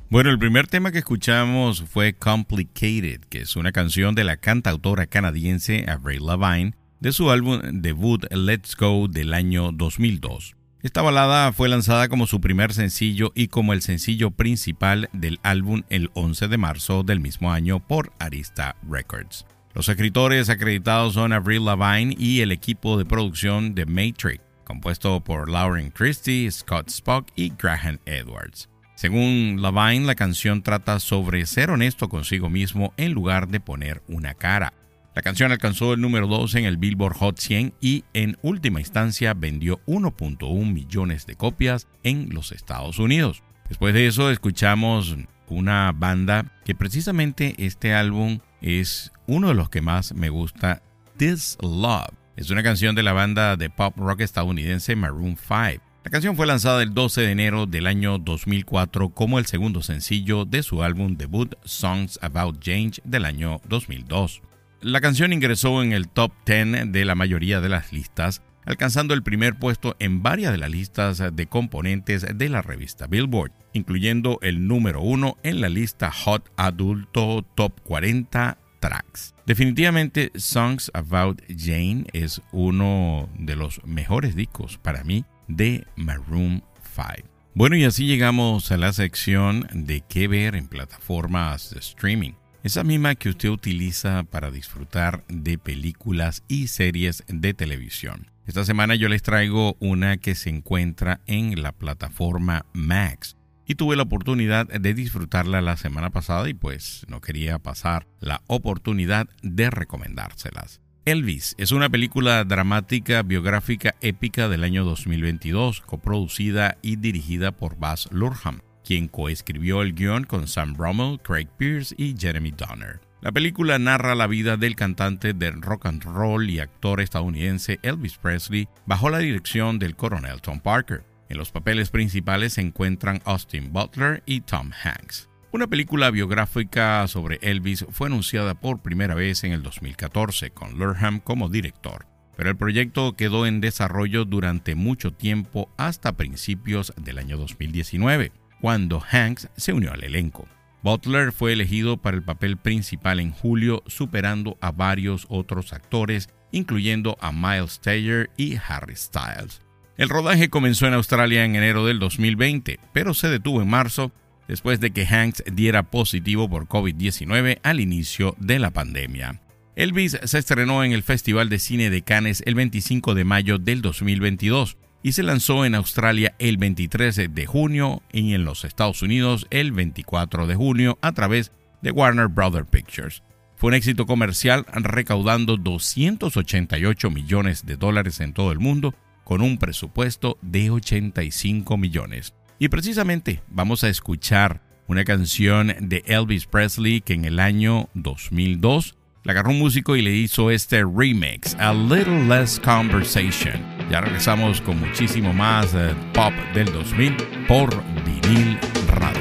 Bueno, 0.09 0.29
el 0.29 0.39
primer 0.39 0.67
tema 0.67 0.91
que 0.91 0.97
escuchamos 0.97 1.85
fue 1.89 2.11
Complicated, 2.11 3.21
que 3.29 3.43
es 3.43 3.55
una 3.55 3.71
canción 3.71 4.13
de 4.13 4.25
la 4.25 4.35
cantautora 4.35 5.07
canadiense 5.07 5.85
Avril 5.87 6.25
Lavigne 6.25 6.73
de 6.99 7.13
su 7.13 7.31
álbum 7.31 7.61
debut 7.81 8.25
Let's 8.29 8.75
Go 8.75 9.07
del 9.07 9.33
año 9.33 9.71
2002. 9.71 10.57
Esta 10.83 11.03
balada 11.03 11.53
fue 11.53 11.69
lanzada 11.69 12.09
como 12.09 12.25
su 12.25 12.41
primer 12.41 12.73
sencillo 12.73 13.31
y 13.35 13.49
como 13.49 13.73
el 13.73 13.83
sencillo 13.83 14.31
principal 14.31 15.09
del 15.13 15.39
álbum 15.43 15.83
el 15.89 16.09
11 16.15 16.47
de 16.47 16.57
marzo 16.57 17.03
del 17.03 17.19
mismo 17.19 17.51
año 17.51 17.79
por 17.79 18.13
Arista 18.17 18.75
Records. 18.89 19.45
Los 19.75 19.89
escritores 19.89 20.49
acreditados 20.49 21.13
son 21.13 21.33
Avril 21.33 21.65
Lavigne 21.65 22.15
y 22.17 22.41
el 22.41 22.51
equipo 22.51 22.97
de 22.97 23.05
producción 23.05 23.75
de 23.75 23.85
Matrix, 23.85 24.41
compuesto 24.63 25.23
por 25.23 25.51
Lauren 25.51 25.91
Christie, 25.91 26.49
Scott 26.49 26.89
Spock 26.89 27.27
y 27.35 27.53
Graham 27.55 27.99
Edwards. 28.07 28.67
Según 28.95 29.59
Lavigne, 29.61 30.07
la 30.07 30.15
canción 30.15 30.63
trata 30.63 30.99
sobre 30.99 31.45
ser 31.45 31.69
honesto 31.69 32.09
consigo 32.09 32.49
mismo 32.49 32.91
en 32.97 33.13
lugar 33.13 33.49
de 33.49 33.59
poner 33.59 34.01
una 34.07 34.33
cara. 34.33 34.73
La 35.13 35.21
canción 35.21 35.51
alcanzó 35.51 35.93
el 35.93 35.99
número 35.99 36.27
2 36.27 36.55
en 36.55 36.65
el 36.65 36.77
Billboard 36.77 37.17
Hot 37.17 37.37
100 37.37 37.73
y 37.81 38.05
en 38.13 38.37
última 38.41 38.79
instancia 38.79 39.33
vendió 39.33 39.81
1.1 39.85 40.71
millones 40.71 41.25
de 41.25 41.35
copias 41.35 41.87
en 42.03 42.29
los 42.31 42.53
Estados 42.53 42.97
Unidos. 42.97 43.43
Después 43.67 43.93
de 43.93 44.07
eso 44.07 44.31
escuchamos 44.31 45.17
una 45.49 45.91
banda 45.91 46.53
que 46.63 46.75
precisamente 46.75 47.55
este 47.57 47.93
álbum 47.93 48.39
es 48.61 49.11
uno 49.27 49.49
de 49.49 49.53
los 49.53 49.69
que 49.69 49.81
más 49.81 50.13
me 50.13 50.29
gusta, 50.29 50.81
This 51.17 51.57
Love. 51.61 52.15
Es 52.37 52.49
una 52.49 52.63
canción 52.63 52.95
de 52.95 53.03
la 53.03 53.11
banda 53.11 53.57
de 53.57 53.69
pop 53.69 53.93
rock 53.97 54.21
estadounidense 54.21 54.95
Maroon 54.95 55.35
5. 55.37 55.83
La 56.05 56.09
canción 56.09 56.37
fue 56.37 56.47
lanzada 56.47 56.81
el 56.81 56.93
12 56.93 57.21
de 57.21 57.31
enero 57.31 57.65
del 57.65 57.85
año 57.85 58.17
2004 58.17 59.09
como 59.09 59.39
el 59.39 59.45
segundo 59.45 59.83
sencillo 59.83 60.45
de 60.45 60.63
su 60.63 60.83
álbum 60.83 61.17
debut 61.17 61.53
Songs 61.65 62.17
About 62.21 62.59
Change 62.59 63.01
del 63.03 63.25
año 63.25 63.59
2002. 63.67 64.41
La 64.81 64.99
canción 64.99 65.31
ingresó 65.31 65.83
en 65.83 65.93
el 65.93 66.07
top 66.07 66.31
10 66.45 66.91
de 66.91 67.05
la 67.05 67.15
mayoría 67.15 67.61
de 67.61 67.69
las 67.69 67.93
listas 67.93 68.41
alcanzando 68.65 69.13
el 69.13 69.23
primer 69.23 69.57
puesto 69.57 69.95
en 69.99 70.21
varias 70.23 70.51
de 70.51 70.57
las 70.57 70.69
listas 70.69 71.23
de 71.33 71.47
componentes 71.47 72.25
de 72.35 72.49
la 72.49 72.61
revista 72.61 73.07
Billboard, 73.07 73.51
incluyendo 73.73 74.39
el 74.41 74.67
número 74.67 75.01
uno 75.01 75.37
en 75.43 75.61
la 75.61 75.69
lista 75.69 76.11
Hot 76.11 76.51
Adulto 76.57 77.43
Top 77.55 77.79
40 77.81 78.57
Tracks. 78.79 79.35
Definitivamente 79.45 80.31
Songs 80.35 80.91
About 80.93 81.41
Jane 81.47 82.05
es 82.13 82.41
uno 82.51 83.29
de 83.37 83.55
los 83.55 83.83
mejores 83.85 84.35
discos 84.35 84.77
para 84.77 85.03
mí 85.03 85.25
de 85.47 85.85
Maroon 85.95 86.63
5. 86.95 87.27
Bueno, 87.53 87.75
y 87.75 87.83
así 87.83 88.05
llegamos 88.05 88.71
a 88.71 88.77
la 88.77 88.93
sección 88.93 89.67
de 89.73 90.01
qué 90.07 90.27
ver 90.27 90.55
en 90.55 90.67
plataformas 90.67 91.71
de 91.71 91.79
streaming. 91.79 92.31
Esa 92.63 92.83
misma 92.83 93.15
que 93.15 93.29
usted 93.29 93.49
utiliza 93.49 94.23
para 94.23 94.51
disfrutar 94.51 95.23
de 95.27 95.57
películas 95.57 96.43
y 96.47 96.67
series 96.67 97.23
de 97.27 97.55
televisión. 97.55 98.29
Esta 98.45 98.63
semana 98.65 98.93
yo 98.93 99.09
les 99.09 99.23
traigo 99.23 99.75
una 99.79 100.17
que 100.17 100.35
se 100.35 100.51
encuentra 100.51 101.21
en 101.25 101.63
la 101.63 101.71
plataforma 101.71 102.67
Max. 102.73 103.35
Y 103.65 103.75
tuve 103.75 103.95
la 103.95 104.03
oportunidad 104.03 104.67
de 104.67 104.93
disfrutarla 104.93 105.61
la 105.61 105.75
semana 105.75 106.11
pasada 106.11 106.49
y 106.49 106.53
pues 106.53 107.03
no 107.07 107.19
quería 107.19 107.57
pasar 107.57 108.05
la 108.19 108.43
oportunidad 108.45 109.27
de 109.41 109.71
recomendárselas. 109.71 110.81
Elvis 111.05 111.55
es 111.57 111.71
una 111.71 111.89
película 111.89 112.43
dramática 112.43 113.23
biográfica 113.23 113.95
épica 114.01 114.49
del 114.49 114.63
año 114.63 114.85
2022, 114.85 115.81
coproducida 115.81 116.77
y 116.83 116.97
dirigida 116.97 117.53
por 117.53 117.79
Baz 117.79 118.07
Luhrmann, 118.11 118.61
quien 118.83 119.07
coescribió 119.07 119.81
el 119.81 119.93
guion 119.93 120.23
con 120.23 120.47
Sam 120.47 120.75
Rommel, 120.75 121.19
Craig 121.21 121.47
Pierce 121.57 121.95
y 121.97 122.15
Jeremy 122.17 122.51
Donner. 122.51 122.99
La 123.21 123.31
película 123.31 123.77
narra 123.77 124.15
la 124.15 124.25
vida 124.25 124.57
del 124.57 124.75
cantante 124.75 125.33
de 125.33 125.51
rock 125.51 125.85
and 125.85 126.03
roll 126.03 126.49
y 126.49 126.59
actor 126.59 127.01
estadounidense 127.01 127.79
Elvis 127.83 128.17
Presley 128.17 128.67
bajo 128.87 129.11
la 129.11 129.19
dirección 129.19 129.77
del 129.77 129.95
coronel 129.95 130.41
Tom 130.41 130.59
Parker. 130.59 131.03
En 131.29 131.37
los 131.37 131.51
papeles 131.51 131.91
principales 131.91 132.53
se 132.53 132.61
encuentran 132.61 133.21
Austin 133.25 133.71
Butler 133.71 134.23
y 134.25 134.41
Tom 134.41 134.71
Hanks. 134.83 135.29
Una 135.53 135.67
película 135.67 136.09
biográfica 136.09 137.07
sobre 137.07 137.37
Elvis 137.41 137.85
fue 137.91 138.07
anunciada 138.07 138.55
por 138.55 138.81
primera 138.81 139.13
vez 139.15 139.43
en 139.43 139.51
el 139.51 139.61
2014 139.61 140.49
con 140.49 140.79
Lurham 140.79 141.19
como 141.19 141.47
director, 141.47 142.07
pero 142.37 142.49
el 142.49 142.57
proyecto 142.57 143.15
quedó 143.15 143.45
en 143.45 143.61
desarrollo 143.61 144.25
durante 144.25 144.75
mucho 144.75 145.11
tiempo 145.11 145.69
hasta 145.77 146.17
principios 146.17 146.91
del 146.97 147.19
año 147.19 147.37
2019, 147.37 148.31
cuando 148.61 149.01
Hanks 149.11 149.49
se 149.57 149.73
unió 149.73 149.91
al 149.91 150.03
elenco. 150.03 150.47
Butler 150.83 151.31
fue 151.31 151.53
elegido 151.53 151.97
para 151.97 152.15
el 152.15 152.23
papel 152.23 152.57
principal 152.57 153.19
en 153.19 153.31
julio, 153.31 153.83
superando 153.87 154.57
a 154.61 154.71
varios 154.71 155.25
otros 155.29 155.73
actores, 155.73 156.29
incluyendo 156.51 157.17
a 157.21 157.31
Miles 157.31 157.79
Taylor 157.81 158.29
y 158.37 158.57
Harry 158.67 158.95
Styles. 158.95 159.61
El 159.97 160.09
rodaje 160.09 160.49
comenzó 160.49 160.87
en 160.87 160.93
Australia 160.93 161.43
en 161.43 161.55
enero 161.55 161.85
del 161.85 161.99
2020, 161.99 162.79
pero 162.93 163.13
se 163.13 163.29
detuvo 163.29 163.61
en 163.61 163.69
marzo 163.69 164.11
después 164.47 164.79
de 164.79 164.91
que 164.91 165.05
Hanks 165.05 165.43
diera 165.51 165.83
positivo 165.83 166.49
por 166.49 166.67
COVID-19 166.67 167.59
al 167.63 167.79
inicio 167.79 168.35
de 168.39 168.59
la 168.59 168.71
pandemia. 168.71 169.41
Elvis 169.75 170.19
se 170.23 170.37
estrenó 170.37 170.83
en 170.83 170.91
el 170.91 171.03
Festival 171.03 171.49
de 171.49 171.59
Cine 171.59 171.89
de 171.89 172.01
Cannes 172.01 172.43
el 172.45 172.55
25 172.55 173.13
de 173.15 173.23
mayo 173.23 173.57
del 173.57 173.81
2022 173.81 174.77
y 175.03 175.13
se 175.13 175.23
lanzó 175.23 175.65
en 175.65 175.75
Australia 175.75 176.35
el 176.39 176.57
23 176.57 177.33
de 177.33 177.45
junio 177.45 178.01
y 178.11 178.33
en 178.33 178.45
los 178.45 178.65
Estados 178.65 179.01
Unidos 179.01 179.47
el 179.49 179.71
24 179.71 180.47
de 180.47 180.55
junio 180.55 180.97
a 181.01 181.11
través 181.11 181.51
de 181.81 181.91
Warner 181.91 182.27
Brothers 182.27 182.69
Pictures. 182.69 183.23
Fue 183.55 183.69
un 183.69 183.73
éxito 183.75 184.05
comercial 184.05 184.65
recaudando 184.73 185.57
288 185.57 187.09
millones 187.11 187.65
de 187.65 187.77
dólares 187.77 188.19
en 188.19 188.33
todo 188.33 188.51
el 188.51 188.59
mundo 188.59 188.95
con 189.23 189.41
un 189.41 189.57
presupuesto 189.57 190.37
de 190.41 190.71
85 190.71 191.77
millones. 191.77 192.33
Y 192.59 192.69
precisamente 192.69 193.41
vamos 193.49 193.83
a 193.83 193.89
escuchar 193.89 194.61
una 194.87 195.03
canción 195.03 195.73
de 195.79 196.03
Elvis 196.05 196.45
Presley 196.45 197.01
que 197.01 197.13
en 197.13 197.25
el 197.25 197.39
año 197.39 197.89
2002 197.93 198.97
la 199.23 199.33
agarró 199.33 199.51
un 199.51 199.59
músico 199.59 199.95
y 199.95 200.01
le 200.01 200.11
hizo 200.11 200.51
este 200.51 200.83
remix, 200.83 201.55
A 201.55 201.73
Little 201.73 202.25
Less 202.25 202.59
Conversation. 202.59 203.53
Ya 203.89 204.01
regresamos 204.01 204.61
con 204.61 204.79
muchísimo 204.79 205.33
más 205.33 205.73
eh, 205.75 205.93
pop 206.13 206.33
del 206.53 206.71
2000 206.71 207.15
por 207.47 207.69
vinil 208.05 208.57
radio. 208.87 209.20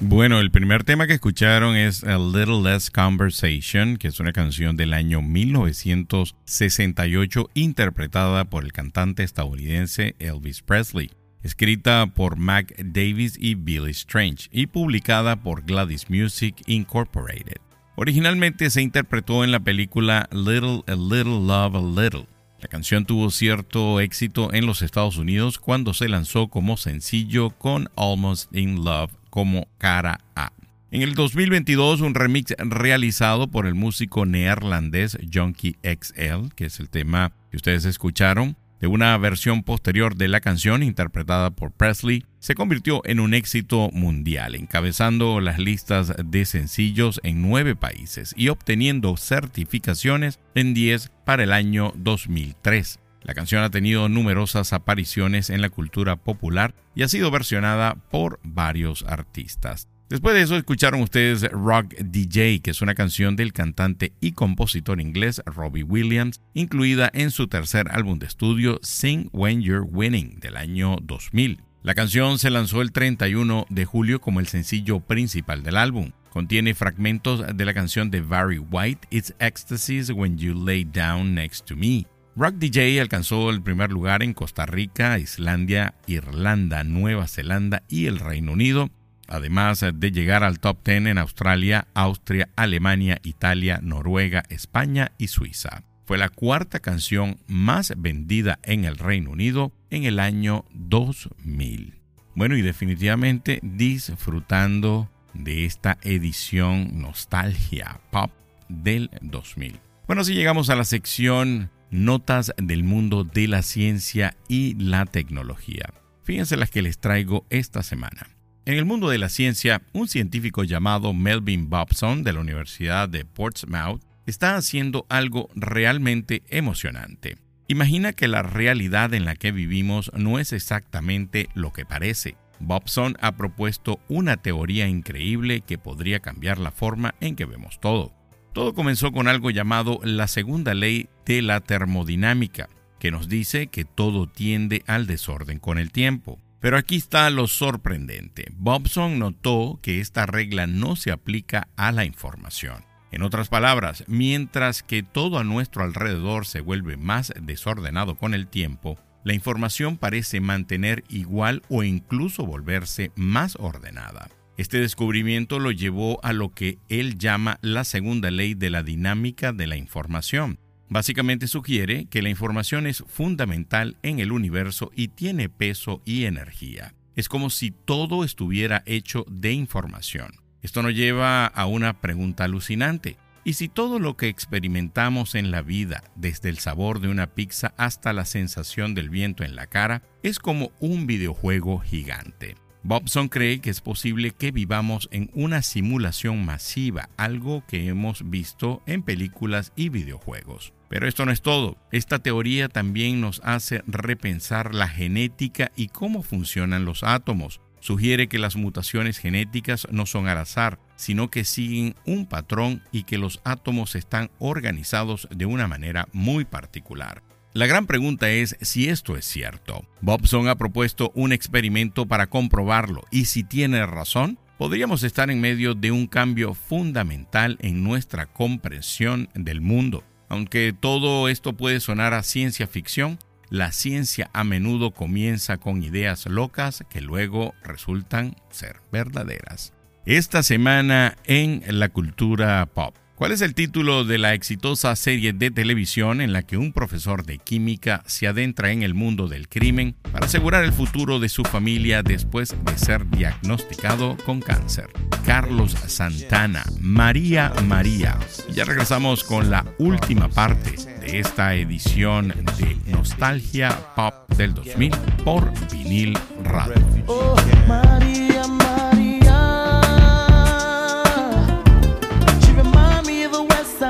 Bueno, 0.00 0.38
el 0.38 0.52
primer 0.52 0.84
tema 0.84 1.08
que 1.08 1.14
escucharon 1.14 1.74
es 1.74 2.04
A 2.04 2.18
Little 2.18 2.62
Less 2.62 2.88
Conversation, 2.88 3.96
que 3.96 4.06
es 4.06 4.20
una 4.20 4.32
canción 4.32 4.76
del 4.76 4.92
año 4.92 5.22
1968 5.22 7.50
interpretada 7.54 8.44
por 8.44 8.62
el 8.62 8.72
cantante 8.72 9.24
estadounidense 9.24 10.14
Elvis 10.20 10.62
Presley, 10.62 11.10
escrita 11.42 12.06
por 12.14 12.36
Mac 12.36 12.76
Davis 12.78 13.36
y 13.40 13.56
Billy 13.56 13.90
Strange 13.90 14.48
y 14.52 14.68
publicada 14.68 15.42
por 15.42 15.64
Gladys 15.64 16.08
Music 16.08 16.54
Incorporated. 16.66 17.56
Originalmente 17.96 18.70
se 18.70 18.82
interpretó 18.82 19.42
en 19.42 19.50
la 19.50 19.58
película 19.58 20.28
Little 20.30 20.84
A 20.86 20.94
Little 20.94 21.40
Love 21.40 21.74
A 21.74 21.80
Little. 21.80 22.28
La 22.60 22.68
canción 22.68 23.04
tuvo 23.04 23.32
cierto 23.32 23.98
éxito 23.98 24.52
en 24.52 24.64
los 24.64 24.82
Estados 24.82 25.16
Unidos 25.16 25.58
cuando 25.58 25.92
se 25.92 26.08
lanzó 26.08 26.46
como 26.46 26.76
sencillo 26.76 27.50
con 27.50 27.90
Almost 27.96 28.54
in 28.54 28.84
Love 28.84 29.10
como 29.38 29.68
cara 29.78 30.18
A. 30.34 30.52
En 30.90 31.02
el 31.02 31.14
2022, 31.14 32.00
un 32.00 32.16
remix 32.16 32.56
realizado 32.58 33.46
por 33.46 33.66
el 33.66 33.76
músico 33.76 34.26
neerlandés 34.26 35.16
Junkie 35.32 35.76
XL, 35.84 36.48
que 36.56 36.66
es 36.66 36.80
el 36.80 36.90
tema 36.90 37.30
que 37.48 37.56
ustedes 37.56 37.84
escucharon, 37.84 38.56
de 38.80 38.88
una 38.88 39.16
versión 39.16 39.62
posterior 39.62 40.16
de 40.16 40.26
la 40.26 40.40
canción 40.40 40.82
interpretada 40.82 41.50
por 41.52 41.70
Presley, 41.70 42.24
se 42.40 42.56
convirtió 42.56 43.00
en 43.04 43.20
un 43.20 43.32
éxito 43.32 43.90
mundial, 43.92 44.56
encabezando 44.56 45.38
las 45.38 45.60
listas 45.60 46.12
de 46.20 46.44
sencillos 46.44 47.20
en 47.22 47.40
nueve 47.40 47.76
países 47.76 48.34
y 48.36 48.48
obteniendo 48.48 49.16
certificaciones 49.16 50.40
en 50.56 50.74
10 50.74 51.12
para 51.24 51.44
el 51.44 51.52
año 51.52 51.92
2003. 51.94 52.98
La 53.28 53.34
canción 53.34 53.62
ha 53.62 53.68
tenido 53.68 54.08
numerosas 54.08 54.72
apariciones 54.72 55.50
en 55.50 55.60
la 55.60 55.68
cultura 55.68 56.16
popular 56.16 56.74
y 56.94 57.02
ha 57.02 57.08
sido 57.08 57.30
versionada 57.30 57.94
por 57.94 58.40
varios 58.42 59.02
artistas. 59.02 59.86
Después 60.08 60.34
de 60.34 60.40
eso 60.40 60.56
escucharon 60.56 61.02
ustedes 61.02 61.42
Rock 61.52 61.94
DJ, 61.98 62.60
que 62.60 62.70
es 62.70 62.80
una 62.80 62.94
canción 62.94 63.36
del 63.36 63.52
cantante 63.52 64.14
y 64.22 64.32
compositor 64.32 64.98
inglés 64.98 65.42
Robbie 65.44 65.82
Williams, 65.82 66.40
incluida 66.54 67.10
en 67.12 67.30
su 67.30 67.48
tercer 67.48 67.88
álbum 67.90 68.18
de 68.18 68.24
estudio 68.24 68.80
Sing 68.82 69.28
When 69.34 69.60
You're 69.60 69.86
Winning 69.86 70.40
del 70.40 70.56
año 70.56 70.96
2000. 71.02 71.60
La 71.82 71.94
canción 71.94 72.38
se 72.38 72.48
lanzó 72.48 72.80
el 72.80 72.92
31 72.92 73.66
de 73.68 73.84
julio 73.84 74.22
como 74.22 74.40
el 74.40 74.46
sencillo 74.46 75.00
principal 75.00 75.62
del 75.62 75.76
álbum. 75.76 76.12
Contiene 76.30 76.74
fragmentos 76.74 77.44
de 77.54 77.64
la 77.66 77.74
canción 77.74 78.10
de 78.10 78.22
Barry 78.22 78.58
White, 78.58 79.06
It's 79.10 79.34
Ecstasies 79.38 80.08
When 80.08 80.38
You 80.38 80.54
Lay 80.64 80.84
Down 80.84 81.34
Next 81.34 81.66
to 81.66 81.76
Me. 81.76 82.06
Rock 82.38 82.54
DJ 82.54 83.00
alcanzó 83.00 83.50
el 83.50 83.60
primer 83.60 83.90
lugar 83.90 84.22
en 84.22 84.32
Costa 84.32 84.64
Rica, 84.64 85.18
Islandia, 85.18 85.94
Irlanda, 86.06 86.84
Nueva 86.84 87.26
Zelanda 87.26 87.82
y 87.88 88.06
el 88.06 88.18
Reino 88.20 88.52
Unido 88.52 88.90
además 89.28 89.84
de 89.94 90.10
llegar 90.10 90.42
al 90.42 90.58
top 90.58 90.78
10 90.84 91.06
en 91.06 91.18
Australia, 91.18 91.86
Austria, 91.94 92.48
Alemania, 92.56 93.20
Italia, 93.22 93.78
Noruega, 93.82 94.42
España 94.48 95.12
y 95.18 95.28
Suiza. 95.28 95.84
Fue 96.06 96.16
la 96.16 96.30
cuarta 96.30 96.80
canción 96.80 97.38
más 97.46 97.92
vendida 97.96 98.58
en 98.62 98.86
el 98.86 98.96
Reino 98.96 99.30
Unido 99.30 99.72
en 99.90 100.04
el 100.04 100.18
año 100.18 100.64
2000. 100.72 102.00
Bueno, 102.34 102.56
y 102.56 102.62
definitivamente 102.62 103.60
disfrutando 103.62 105.10
de 105.34 105.66
esta 105.66 105.98
edición 106.02 107.02
Nostalgia 107.02 108.00
Pop 108.10 108.30
del 108.68 109.10
2000. 109.20 109.78
Bueno, 110.06 110.24
si 110.24 110.32
llegamos 110.32 110.70
a 110.70 110.76
la 110.76 110.84
sección 110.84 111.70
Notas 111.90 112.52
del 112.58 112.84
mundo 112.84 113.24
de 113.24 113.48
la 113.48 113.62
ciencia 113.62 114.36
y 114.48 114.74
la 114.74 115.06
tecnología. 115.06 115.94
Fíjense 116.22 116.56
las 116.56 116.70
que 116.70 116.82
les 116.82 116.98
traigo 116.98 117.46
esta 117.48 117.82
semana. 117.82 118.28
En 118.66 118.74
el 118.74 118.84
mundo 118.84 119.08
de 119.08 119.16
la 119.16 119.30
ciencia, 119.30 119.80
un 119.94 120.08
científico 120.08 120.62
llamado 120.64 121.14
Melvin 121.14 121.70
Bobson 121.70 122.22
de 122.22 122.34
la 122.34 122.40
Universidad 122.40 123.08
de 123.08 123.24
Portsmouth 123.24 124.02
está 124.26 124.56
haciendo 124.56 125.06
algo 125.08 125.48
realmente 125.54 126.42
emocionante. 126.50 127.38
Imagina 127.66 128.12
que 128.12 128.28
la 128.28 128.42
realidad 128.42 129.14
en 129.14 129.24
la 129.24 129.36
que 129.36 129.52
vivimos 129.52 130.10
no 130.14 130.38
es 130.38 130.52
exactamente 130.52 131.48
lo 131.54 131.72
que 131.72 131.86
parece. 131.86 132.36
Bobson 132.60 133.16
ha 133.22 133.36
propuesto 133.36 134.00
una 134.08 134.36
teoría 134.36 134.86
increíble 134.88 135.62
que 135.62 135.78
podría 135.78 136.20
cambiar 136.20 136.58
la 136.58 136.70
forma 136.70 137.14
en 137.20 137.36
que 137.36 137.46
vemos 137.46 137.80
todo. 137.80 138.17
Todo 138.58 138.74
comenzó 138.74 139.12
con 139.12 139.28
algo 139.28 139.52
llamado 139.52 140.00
la 140.02 140.26
segunda 140.26 140.74
ley 140.74 141.08
de 141.24 141.42
la 141.42 141.60
termodinámica, 141.60 142.68
que 142.98 143.12
nos 143.12 143.28
dice 143.28 143.68
que 143.68 143.84
todo 143.84 144.26
tiende 144.26 144.82
al 144.88 145.06
desorden 145.06 145.60
con 145.60 145.78
el 145.78 145.92
tiempo. 145.92 146.40
Pero 146.58 146.76
aquí 146.76 146.96
está 146.96 147.30
lo 147.30 147.46
sorprendente. 147.46 148.50
Bobson 148.56 149.20
notó 149.20 149.78
que 149.80 150.00
esta 150.00 150.26
regla 150.26 150.66
no 150.66 150.96
se 150.96 151.12
aplica 151.12 151.68
a 151.76 151.92
la 151.92 152.04
información. 152.04 152.84
En 153.12 153.22
otras 153.22 153.48
palabras, 153.48 154.02
mientras 154.08 154.82
que 154.82 155.04
todo 155.04 155.38
a 155.38 155.44
nuestro 155.44 155.84
alrededor 155.84 156.44
se 156.44 156.60
vuelve 156.60 156.96
más 156.96 157.32
desordenado 157.40 158.16
con 158.16 158.34
el 158.34 158.48
tiempo, 158.48 158.98
la 159.22 159.34
información 159.34 159.96
parece 159.98 160.40
mantener 160.40 161.04
igual 161.08 161.62
o 161.68 161.84
incluso 161.84 162.44
volverse 162.44 163.12
más 163.14 163.54
ordenada. 163.60 164.28
Este 164.58 164.78
descubrimiento 164.80 165.58
lo 165.58 165.70
llevó 165.70 166.22
a 166.22 166.34
lo 166.34 166.52
que 166.52 166.76
él 166.90 167.16
llama 167.16 167.58
la 167.62 167.84
segunda 167.84 168.30
ley 168.30 168.52
de 168.52 168.68
la 168.68 168.82
dinámica 168.82 169.54
de 169.54 169.66
la 169.66 169.78
información, 169.78 170.58
Básicamente 170.90 171.48
sugiere 171.48 172.06
que 172.06 172.22
la 172.22 172.30
información 172.30 172.86
es 172.86 173.04
fundamental 173.06 173.98
en 174.02 174.20
el 174.20 174.32
universo 174.32 174.90
y 174.94 175.08
tiene 175.08 175.50
peso 175.50 176.00
y 176.04 176.24
energía. 176.24 176.94
Es 177.14 177.28
como 177.28 177.50
si 177.50 177.70
todo 177.72 178.24
estuviera 178.24 178.82
hecho 178.86 179.26
de 179.28 179.52
información. 179.52 180.32
Esto 180.62 180.82
nos 180.82 180.94
lleva 180.94 181.46
a 181.46 181.66
una 181.66 182.00
pregunta 182.00 182.44
alucinante. 182.44 183.18
¿Y 183.44 183.54
si 183.54 183.68
todo 183.68 183.98
lo 183.98 184.16
que 184.16 184.28
experimentamos 184.28 185.34
en 185.34 185.50
la 185.50 185.62
vida, 185.62 186.04
desde 186.16 186.48
el 186.48 186.58
sabor 186.58 187.00
de 187.00 187.08
una 187.08 187.28
pizza 187.28 187.74
hasta 187.76 188.12
la 188.12 188.24
sensación 188.24 188.94
del 188.94 189.10
viento 189.10 189.44
en 189.44 189.56
la 189.56 189.66
cara, 189.66 190.02
es 190.22 190.38
como 190.38 190.72
un 190.80 191.06
videojuego 191.06 191.80
gigante? 191.80 192.56
Bobson 192.82 193.28
cree 193.28 193.60
que 193.60 193.70
es 193.70 193.80
posible 193.80 194.30
que 194.30 194.52
vivamos 194.52 195.08
en 195.10 195.30
una 195.34 195.62
simulación 195.62 196.44
masiva, 196.44 197.10
algo 197.16 197.64
que 197.66 197.88
hemos 197.88 198.30
visto 198.30 198.82
en 198.86 199.02
películas 199.02 199.72
y 199.76 199.88
videojuegos. 199.88 200.72
Pero 200.88 201.06
esto 201.06 201.26
no 201.26 201.32
es 201.32 201.42
todo. 201.42 201.76
Esta 201.92 202.18
teoría 202.20 202.68
también 202.68 203.20
nos 203.20 203.40
hace 203.44 203.82
repensar 203.86 204.74
la 204.74 204.88
genética 204.88 205.70
y 205.76 205.88
cómo 205.88 206.22
funcionan 206.22 206.84
los 206.84 207.02
átomos. 207.02 207.60
Sugiere 207.80 208.28
que 208.28 208.38
las 208.38 208.56
mutaciones 208.56 209.18
genéticas 209.18 209.86
no 209.90 210.06
son 210.06 210.26
al 210.28 210.38
azar, 210.38 210.78
sino 210.96 211.30
que 211.30 211.44
siguen 211.44 211.94
un 212.06 212.26
patrón 212.26 212.82
y 212.90 213.04
que 213.04 213.18
los 213.18 213.40
átomos 213.44 213.94
están 213.94 214.30
organizados 214.38 215.28
de 215.30 215.46
una 215.46 215.68
manera 215.68 216.08
muy 216.12 216.44
particular. 216.44 217.22
La 217.54 217.66
gran 217.66 217.86
pregunta 217.86 218.28
es 218.30 218.56
si 218.60 218.88
esto 218.88 219.16
es 219.16 219.24
cierto. 219.24 219.84
Bobson 220.00 220.48
ha 220.48 220.56
propuesto 220.56 221.10
un 221.14 221.32
experimento 221.32 222.06
para 222.06 222.28
comprobarlo 222.28 223.04
y 223.10 223.24
si 223.24 223.42
tiene 223.42 223.84
razón, 223.86 224.38
podríamos 224.58 225.02
estar 225.02 225.30
en 225.30 225.40
medio 225.40 225.74
de 225.74 225.90
un 225.90 226.06
cambio 226.06 226.52
fundamental 226.52 227.56
en 227.60 227.82
nuestra 227.82 228.26
comprensión 228.26 229.30
del 229.34 229.60
mundo. 229.60 230.04
Aunque 230.28 230.74
todo 230.78 231.28
esto 231.28 231.54
puede 231.54 231.80
sonar 231.80 232.12
a 232.12 232.22
ciencia 232.22 232.66
ficción, 232.66 233.18
la 233.48 233.72
ciencia 233.72 234.28
a 234.34 234.44
menudo 234.44 234.90
comienza 234.90 235.56
con 235.56 235.82
ideas 235.82 236.26
locas 236.26 236.84
que 236.90 237.00
luego 237.00 237.54
resultan 237.64 238.36
ser 238.50 238.76
verdaderas. 238.92 239.72
Esta 240.04 240.42
semana 240.42 241.16
en 241.24 241.62
la 241.66 241.88
cultura 241.88 242.66
pop. 242.66 242.94
¿Cuál 243.18 243.32
es 243.32 243.40
el 243.40 243.52
título 243.52 244.04
de 244.04 244.16
la 244.16 244.32
exitosa 244.32 244.94
serie 244.94 245.32
de 245.32 245.50
televisión 245.50 246.20
en 246.20 246.32
la 246.32 246.44
que 246.44 246.56
un 246.56 246.72
profesor 246.72 247.26
de 247.26 247.38
química 247.38 248.04
se 248.06 248.28
adentra 248.28 248.70
en 248.70 248.84
el 248.84 248.94
mundo 248.94 249.26
del 249.26 249.48
crimen 249.48 249.96
para 250.12 250.26
asegurar 250.26 250.62
el 250.62 250.72
futuro 250.72 251.18
de 251.18 251.28
su 251.28 251.42
familia 251.42 252.04
después 252.04 252.54
de 252.64 252.78
ser 252.78 253.10
diagnosticado 253.10 254.16
con 254.24 254.40
cáncer? 254.40 254.86
Carlos 255.26 255.72
Santana, 255.88 256.62
María 256.78 257.52
María. 257.64 258.16
ya 258.50 258.64
regresamos 258.64 259.24
con 259.24 259.50
la 259.50 259.66
última 259.78 260.28
parte 260.28 260.76
de 261.00 261.18
esta 261.18 261.56
edición 261.56 262.28
de 262.56 262.76
Nostalgia 262.86 263.76
Pop 263.96 264.14
del 264.36 264.54
2000 264.54 264.92
por 265.24 265.52
vinil 265.72 266.16
radio. 266.44 266.76
Oh, 267.08 267.34
María. 267.66 268.27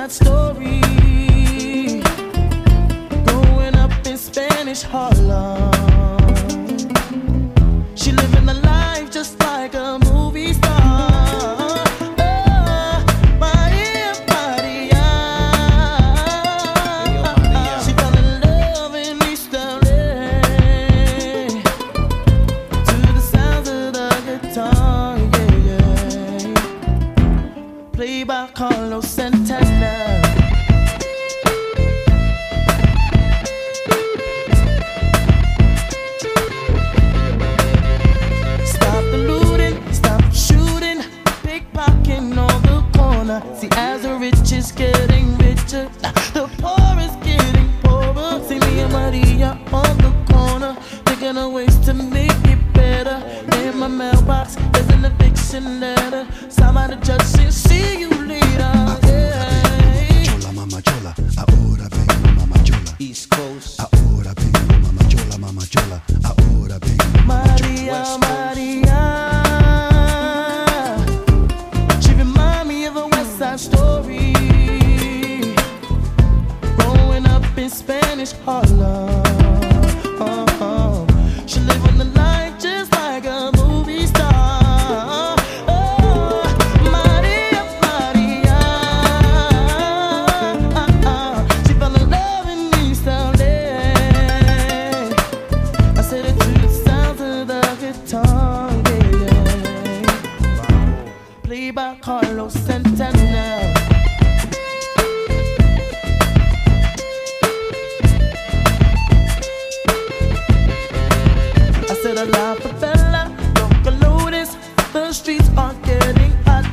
Story. 0.08 0.67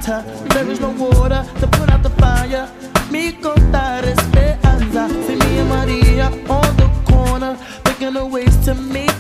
water. 0.08 0.24
There 0.50 0.70
is 0.70 0.80
no 0.80 0.92
water 0.92 1.46
to 1.60 1.68
put 1.68 1.90
out 1.90 2.04
the 2.04 2.10
fire. 2.12 2.70
Me 3.12 3.32
contar 3.32 4.04
esperanza. 4.04 5.10
See 5.26 5.36
me 5.36 5.60
and 5.60 5.70
Maria 5.70 6.28
on 6.50 6.78
the 6.78 6.90
corner, 7.06 7.56
thinking 7.84 8.16
of 8.16 8.32
ways 8.32 8.56
to 8.66 8.76
meet. 8.76 9.15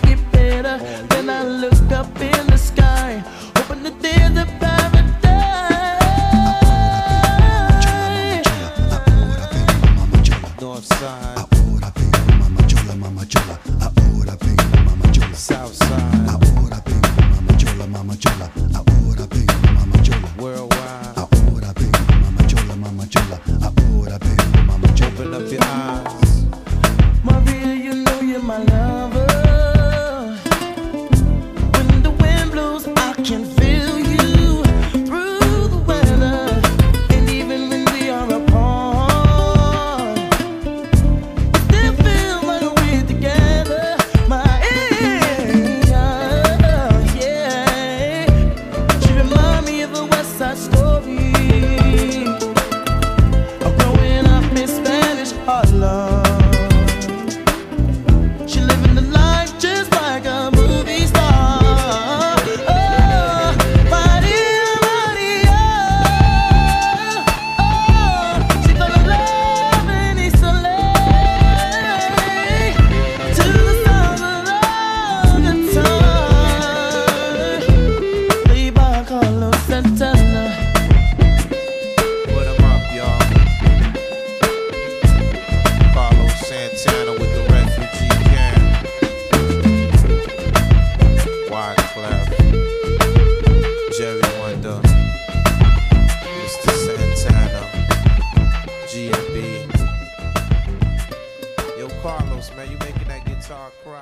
Carlos, 102.05 102.55
man. 102.55 102.69
You 102.69 102.77
making 102.77 103.07
that 103.07 103.25
guitar 103.25 103.71
cry. 103.83 103.99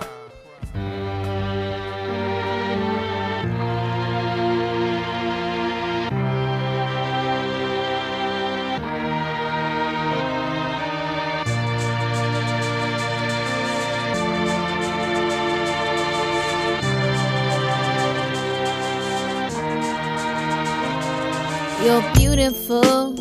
You're 21.86 22.14
beautiful, 22.16 23.14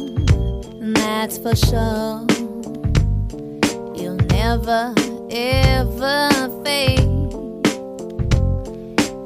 that's 0.95 1.39
for 1.39 1.55
sure 1.55 2.32
never 4.57 4.93
ever 5.31 6.29
fade. 6.63 7.01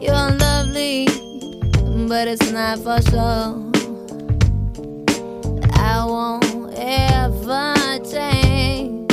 You're 0.01 0.31
lovely, 0.45 1.09
but 2.07 2.29
it's 2.29 2.53
not 2.53 2.79
for 2.79 3.03
sure. 3.11 3.49
I 5.73 6.05
won't 6.07 6.75
ever 6.77 7.75
change, 8.09 9.13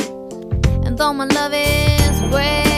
and 0.85 0.95
though 0.95 1.13
my 1.13 1.25
love 1.25 1.53
is 1.55 2.19
great. 2.29 2.72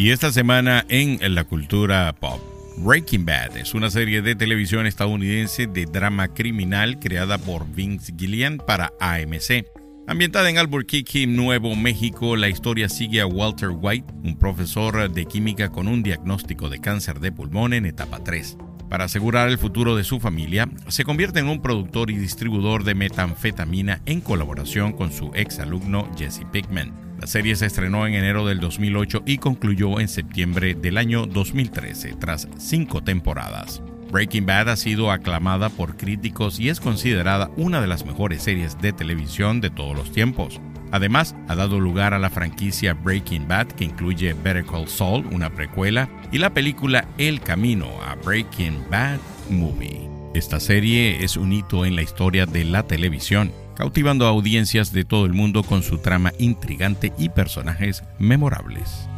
Y 0.00 0.12
esta 0.12 0.32
semana 0.32 0.86
en 0.88 1.18
la 1.34 1.44
cultura 1.44 2.10
pop. 2.18 2.40
Breaking 2.78 3.26
Bad 3.26 3.58
es 3.58 3.74
una 3.74 3.90
serie 3.90 4.22
de 4.22 4.34
televisión 4.34 4.86
estadounidense 4.86 5.66
de 5.66 5.84
drama 5.84 6.28
criminal 6.28 6.98
creada 6.98 7.36
por 7.36 7.70
Vince 7.70 8.14
Gillian 8.16 8.56
para 8.56 8.94
AMC. 8.98 9.66
Ambientada 10.06 10.48
en 10.48 10.56
Albuquerque, 10.56 11.26
Nuevo 11.26 11.76
México, 11.76 12.34
la 12.36 12.48
historia 12.48 12.88
sigue 12.88 13.20
a 13.20 13.26
Walter 13.26 13.72
White, 13.74 14.10
un 14.24 14.38
profesor 14.38 15.12
de 15.12 15.26
química 15.26 15.68
con 15.68 15.86
un 15.86 16.02
diagnóstico 16.02 16.70
de 16.70 16.80
cáncer 16.80 17.20
de 17.20 17.32
pulmón 17.32 17.74
en 17.74 17.84
etapa 17.84 18.24
3. 18.24 18.56
Para 18.88 19.04
asegurar 19.04 19.50
el 19.50 19.58
futuro 19.58 19.96
de 19.96 20.04
su 20.04 20.18
familia, 20.18 20.66
se 20.88 21.04
convierte 21.04 21.40
en 21.40 21.48
un 21.48 21.60
productor 21.60 22.10
y 22.10 22.16
distribuidor 22.16 22.84
de 22.84 22.94
metanfetamina 22.94 24.00
en 24.06 24.22
colaboración 24.22 24.94
con 24.94 25.12
su 25.12 25.30
ex 25.34 25.58
alumno 25.58 26.10
Jesse 26.16 26.46
Pickman. 26.50 27.09
La 27.20 27.26
serie 27.26 27.54
se 27.54 27.66
estrenó 27.66 28.06
en 28.06 28.14
enero 28.14 28.46
del 28.46 28.60
2008 28.60 29.24
y 29.26 29.36
concluyó 29.36 30.00
en 30.00 30.08
septiembre 30.08 30.74
del 30.74 30.96
año 30.96 31.26
2013, 31.26 32.14
tras 32.18 32.48
cinco 32.56 33.04
temporadas. 33.04 33.82
Breaking 34.10 34.46
Bad 34.46 34.70
ha 34.70 34.76
sido 34.76 35.10
aclamada 35.10 35.68
por 35.68 35.98
críticos 35.98 36.58
y 36.58 36.70
es 36.70 36.80
considerada 36.80 37.50
una 37.58 37.82
de 37.82 37.88
las 37.88 38.06
mejores 38.06 38.42
series 38.42 38.80
de 38.80 38.94
televisión 38.94 39.60
de 39.60 39.68
todos 39.68 39.94
los 39.94 40.10
tiempos. 40.12 40.62
Además, 40.92 41.36
ha 41.46 41.56
dado 41.56 41.78
lugar 41.78 42.14
a 42.14 42.18
la 42.18 42.30
franquicia 42.30 42.94
Breaking 42.94 43.46
Bad, 43.46 43.66
que 43.66 43.84
incluye 43.84 44.32
Better 44.32 44.64
Call 44.64 44.88
Saul, 44.88 45.26
una 45.26 45.50
precuela, 45.50 46.08
y 46.32 46.38
la 46.38 46.54
película 46.54 47.06
El 47.18 47.42
Camino 47.42 47.86
a 48.02 48.14
Breaking 48.14 48.82
Bad 48.90 49.18
Movie. 49.50 50.08
Esta 50.32 50.58
serie 50.58 51.22
es 51.22 51.36
un 51.36 51.52
hito 51.52 51.84
en 51.84 51.96
la 51.96 52.02
historia 52.02 52.46
de 52.46 52.64
la 52.64 52.84
televisión 52.84 53.52
cautivando 53.80 54.26
a 54.26 54.28
audiencias 54.28 54.92
de 54.92 55.06
todo 55.06 55.24
el 55.24 55.32
mundo 55.32 55.62
con 55.62 55.82
su 55.82 55.96
trama 55.96 56.34
intrigante 56.38 57.14
y 57.16 57.30
personajes 57.30 58.04
memorables. 58.18 59.08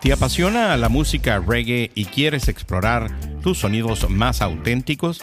¿Te 0.00 0.12
apasiona 0.12 0.76
la 0.76 0.88
música 0.88 1.38
reggae 1.38 1.92
y 1.94 2.06
quieres 2.06 2.48
explorar 2.48 3.16
tus 3.42 3.58
sonidos 3.58 4.10
más 4.10 4.42
auténticos? 4.42 5.22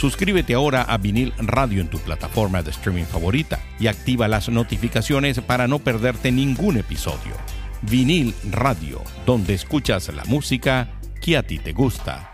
Suscríbete 0.00 0.54
ahora 0.54 0.80
a 0.80 0.96
Vinil 0.96 1.34
Radio 1.36 1.82
en 1.82 1.88
tu 1.88 1.98
plataforma 1.98 2.62
de 2.62 2.70
streaming 2.70 3.04
favorita 3.04 3.60
y 3.78 3.86
activa 3.86 4.28
las 4.28 4.48
notificaciones 4.48 5.42
para 5.42 5.68
no 5.68 5.78
perderte 5.78 6.32
ningún 6.32 6.78
episodio. 6.78 7.34
Vinil 7.82 8.34
Radio, 8.50 9.02
donde 9.26 9.52
escuchas 9.52 10.08
la 10.14 10.24
música 10.24 10.88
que 11.20 11.36
a 11.36 11.42
ti 11.42 11.58
te 11.58 11.74
gusta. 11.74 12.32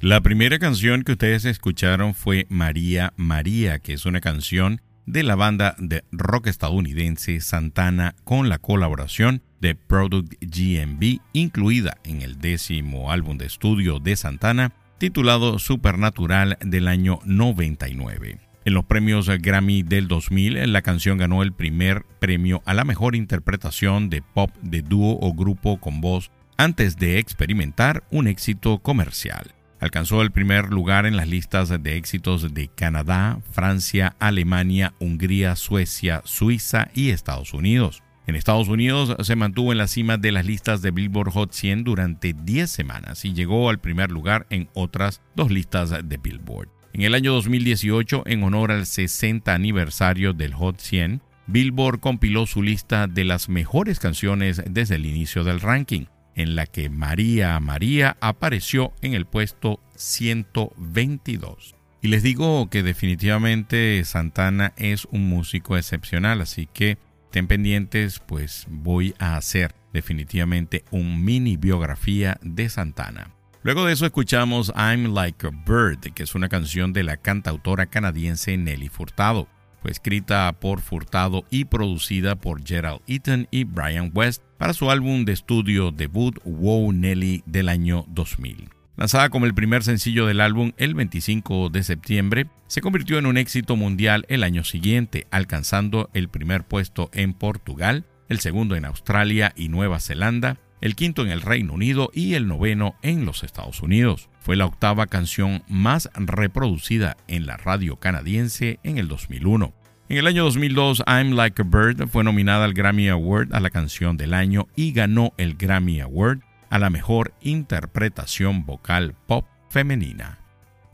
La 0.00 0.20
primera 0.20 0.58
canción 0.58 1.04
que 1.04 1.12
ustedes 1.12 1.44
escucharon 1.44 2.14
fue 2.14 2.48
María 2.48 3.12
María, 3.16 3.78
que 3.78 3.92
es 3.92 4.04
una 4.04 4.20
canción 4.20 4.80
de 5.06 5.22
la 5.22 5.36
banda 5.36 5.76
de 5.78 6.02
rock 6.10 6.48
estadounidense 6.48 7.40
Santana 7.40 8.16
con 8.24 8.48
la 8.48 8.58
colaboración 8.58 9.42
de 9.60 9.76
Product 9.76 10.34
GMB, 10.40 11.20
incluida 11.32 11.98
en 12.02 12.20
el 12.20 12.40
décimo 12.40 13.12
álbum 13.12 13.38
de 13.38 13.46
estudio 13.46 14.00
de 14.00 14.16
Santana 14.16 14.72
titulado 15.02 15.58
Supernatural 15.58 16.58
del 16.60 16.86
año 16.86 17.18
99. 17.24 18.38
En 18.64 18.72
los 18.72 18.84
premios 18.84 19.28
Grammy 19.28 19.82
del 19.82 20.06
2000, 20.06 20.72
la 20.72 20.82
canción 20.82 21.18
ganó 21.18 21.42
el 21.42 21.52
primer 21.52 22.04
premio 22.20 22.62
a 22.66 22.72
la 22.72 22.84
mejor 22.84 23.16
interpretación 23.16 24.10
de 24.10 24.22
pop 24.22 24.52
de 24.62 24.82
dúo 24.82 25.18
o 25.20 25.34
grupo 25.34 25.80
con 25.80 26.00
voz 26.00 26.30
antes 26.56 26.98
de 26.98 27.18
experimentar 27.18 28.04
un 28.12 28.28
éxito 28.28 28.78
comercial. 28.78 29.50
Alcanzó 29.80 30.22
el 30.22 30.30
primer 30.30 30.70
lugar 30.70 31.04
en 31.04 31.16
las 31.16 31.26
listas 31.26 31.70
de 31.82 31.96
éxitos 31.96 32.54
de 32.54 32.68
Canadá, 32.68 33.40
Francia, 33.50 34.14
Alemania, 34.20 34.94
Hungría, 35.00 35.56
Suecia, 35.56 36.22
Suiza 36.24 36.90
y 36.94 37.10
Estados 37.10 37.54
Unidos. 37.54 38.04
En 38.26 38.36
Estados 38.36 38.68
Unidos 38.68 39.16
se 39.24 39.34
mantuvo 39.34 39.72
en 39.72 39.78
la 39.78 39.88
cima 39.88 40.16
de 40.16 40.30
las 40.30 40.46
listas 40.46 40.80
de 40.80 40.92
Billboard 40.92 41.30
Hot 41.32 41.52
100 41.52 41.82
durante 41.82 42.32
10 42.32 42.70
semanas 42.70 43.24
y 43.24 43.32
llegó 43.32 43.68
al 43.68 43.80
primer 43.80 44.12
lugar 44.12 44.46
en 44.50 44.68
otras 44.74 45.20
dos 45.34 45.50
listas 45.50 45.90
de 45.90 46.16
Billboard. 46.18 46.68
En 46.92 47.02
el 47.02 47.14
año 47.14 47.32
2018, 47.32 48.22
en 48.26 48.44
honor 48.44 48.70
al 48.70 48.86
60 48.86 49.52
aniversario 49.52 50.34
del 50.34 50.54
Hot 50.54 50.78
100, 50.78 51.20
Billboard 51.48 51.98
compiló 51.98 52.46
su 52.46 52.62
lista 52.62 53.08
de 53.08 53.24
las 53.24 53.48
mejores 53.48 53.98
canciones 53.98 54.62
desde 54.70 54.94
el 54.94 55.06
inicio 55.06 55.42
del 55.42 55.60
ranking, 55.60 56.04
en 56.36 56.54
la 56.54 56.66
que 56.66 56.90
María 56.90 57.58
María 57.60 58.16
apareció 58.20 58.92
en 59.02 59.14
el 59.14 59.26
puesto 59.26 59.80
122. 59.96 61.74
Y 62.02 62.08
les 62.08 62.22
digo 62.22 62.68
que 62.70 62.82
definitivamente 62.82 64.04
Santana 64.04 64.72
es 64.76 65.06
un 65.10 65.28
músico 65.28 65.76
excepcional, 65.76 66.40
así 66.40 66.68
que 66.72 66.98
estén 67.32 67.46
pendientes, 67.46 68.18
pues 68.18 68.66
voy 68.68 69.14
a 69.18 69.38
hacer 69.38 69.74
definitivamente 69.94 70.84
un 70.90 71.24
mini 71.24 71.56
biografía 71.56 72.36
de 72.42 72.68
Santana. 72.68 73.30
Luego 73.62 73.86
de 73.86 73.94
eso 73.94 74.04
escuchamos 74.04 74.70
I'm 74.76 75.14
Like 75.14 75.46
a 75.46 75.50
Bird, 75.50 76.12
que 76.12 76.24
es 76.24 76.34
una 76.34 76.50
canción 76.50 76.92
de 76.92 77.04
la 77.04 77.16
cantautora 77.16 77.86
canadiense 77.86 78.54
Nelly 78.58 78.90
Furtado. 78.90 79.48
Fue 79.80 79.90
escrita 79.90 80.52
por 80.60 80.82
Furtado 80.82 81.46
y 81.48 81.64
producida 81.64 82.36
por 82.36 82.62
Gerald 82.66 83.00
Eaton 83.06 83.48
y 83.50 83.64
Brian 83.64 84.10
West 84.12 84.42
para 84.58 84.74
su 84.74 84.90
álbum 84.90 85.24
de 85.24 85.32
estudio 85.32 85.90
debut 85.90 86.38
Wow 86.44 86.92
Nelly 86.92 87.44
del 87.46 87.70
año 87.70 88.04
2000. 88.08 88.81
Lanzada 88.96 89.30
como 89.30 89.46
el 89.46 89.54
primer 89.54 89.82
sencillo 89.82 90.26
del 90.26 90.40
álbum 90.40 90.72
el 90.76 90.94
25 90.94 91.70
de 91.70 91.82
septiembre, 91.82 92.48
se 92.66 92.82
convirtió 92.82 93.18
en 93.18 93.26
un 93.26 93.38
éxito 93.38 93.74
mundial 93.74 94.26
el 94.28 94.42
año 94.42 94.64
siguiente, 94.64 95.26
alcanzando 95.30 96.10
el 96.12 96.28
primer 96.28 96.64
puesto 96.64 97.10
en 97.14 97.32
Portugal, 97.32 98.04
el 98.28 98.40
segundo 98.40 98.76
en 98.76 98.84
Australia 98.84 99.54
y 99.56 99.68
Nueva 99.68 99.98
Zelanda, 99.98 100.58
el 100.82 100.94
quinto 100.94 101.22
en 101.22 101.30
el 101.30 101.40
Reino 101.40 101.72
Unido 101.72 102.10
y 102.12 102.34
el 102.34 102.46
noveno 102.46 102.96
en 103.02 103.24
los 103.24 103.44
Estados 103.44 103.82
Unidos. 103.82 104.28
Fue 104.40 104.56
la 104.56 104.66
octava 104.66 105.06
canción 105.06 105.62
más 105.68 106.10
reproducida 106.14 107.16
en 107.28 107.46
la 107.46 107.56
radio 107.56 107.96
canadiense 107.96 108.78
en 108.82 108.98
el 108.98 109.08
2001. 109.08 109.72
En 110.08 110.18
el 110.18 110.26
año 110.26 110.44
2002, 110.44 111.04
I'm 111.06 111.32
Like 111.32 111.62
a 111.62 111.64
Bird 111.64 112.08
fue 112.08 112.24
nominada 112.24 112.66
al 112.66 112.74
Grammy 112.74 113.08
Award 113.08 113.54
a 113.54 113.60
la 113.60 113.70
canción 113.70 114.18
del 114.18 114.34
año 114.34 114.66
y 114.76 114.92
ganó 114.92 115.32
el 115.38 115.54
Grammy 115.54 116.00
Award 116.00 116.40
a 116.72 116.78
la 116.78 116.88
mejor 116.88 117.34
interpretación 117.42 118.64
vocal 118.64 119.14
pop 119.26 119.44
femenina. 119.68 120.38